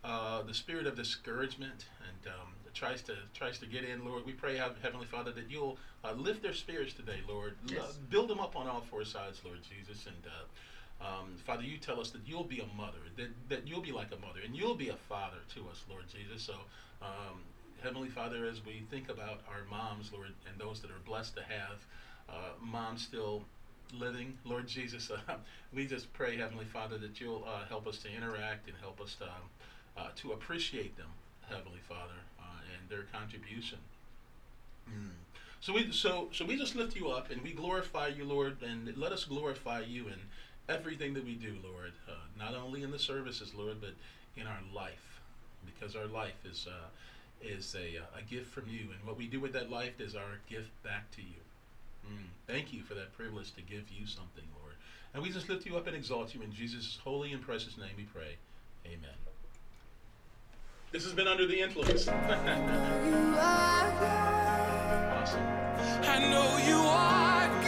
[0.02, 4.24] uh, the spirit of discouragement and um, tries to tries to get in, Lord.
[4.26, 7.54] We pray, Heavenly Father, that you'll uh, lift their spirits today, Lord.
[7.70, 7.98] L- Yes.
[8.10, 10.16] build them up on all four sides, Lord Jesus, and.
[10.26, 10.44] Uh,
[11.02, 14.08] um, Father, you tell us that you'll be a mother, that, that you'll be like
[14.12, 16.42] a mother, and you'll be a father to us, Lord Jesus.
[16.42, 16.52] So,
[17.00, 17.40] um,
[17.82, 21.42] Heavenly Father, as we think about our moms, Lord, and those that are blessed to
[21.42, 21.78] have
[22.28, 23.44] uh, moms still
[23.94, 25.36] living, Lord Jesus, uh,
[25.72, 29.14] we just pray, Heavenly Father, that you'll uh, help us to interact and help us
[29.20, 29.30] to, um,
[29.96, 31.08] uh, to appreciate them,
[31.48, 32.12] Heavenly Father,
[32.90, 33.78] their contribution
[35.60, 38.96] So we so so we just lift you up and we glorify you, Lord, and
[38.96, 40.18] let us glorify you in
[40.68, 41.92] everything that we do, Lord.
[42.08, 43.90] Uh, not only in the services, Lord, but
[44.36, 45.20] in our life,
[45.66, 46.88] because our life is uh,
[47.42, 50.14] is a, uh, a gift from you, and what we do with that life is
[50.14, 51.40] our gift back to you.
[52.06, 52.28] Mm.
[52.46, 54.74] Thank you for that privilege to give you something, Lord.
[55.12, 57.92] And we just lift you up and exalt you in Jesus' holy and precious name.
[57.98, 58.36] We pray,
[58.86, 59.29] Amen.
[60.92, 62.06] This has been under the influence.
[62.10, 65.22] You are God.
[65.22, 65.46] awesome.
[66.02, 67.62] I know you are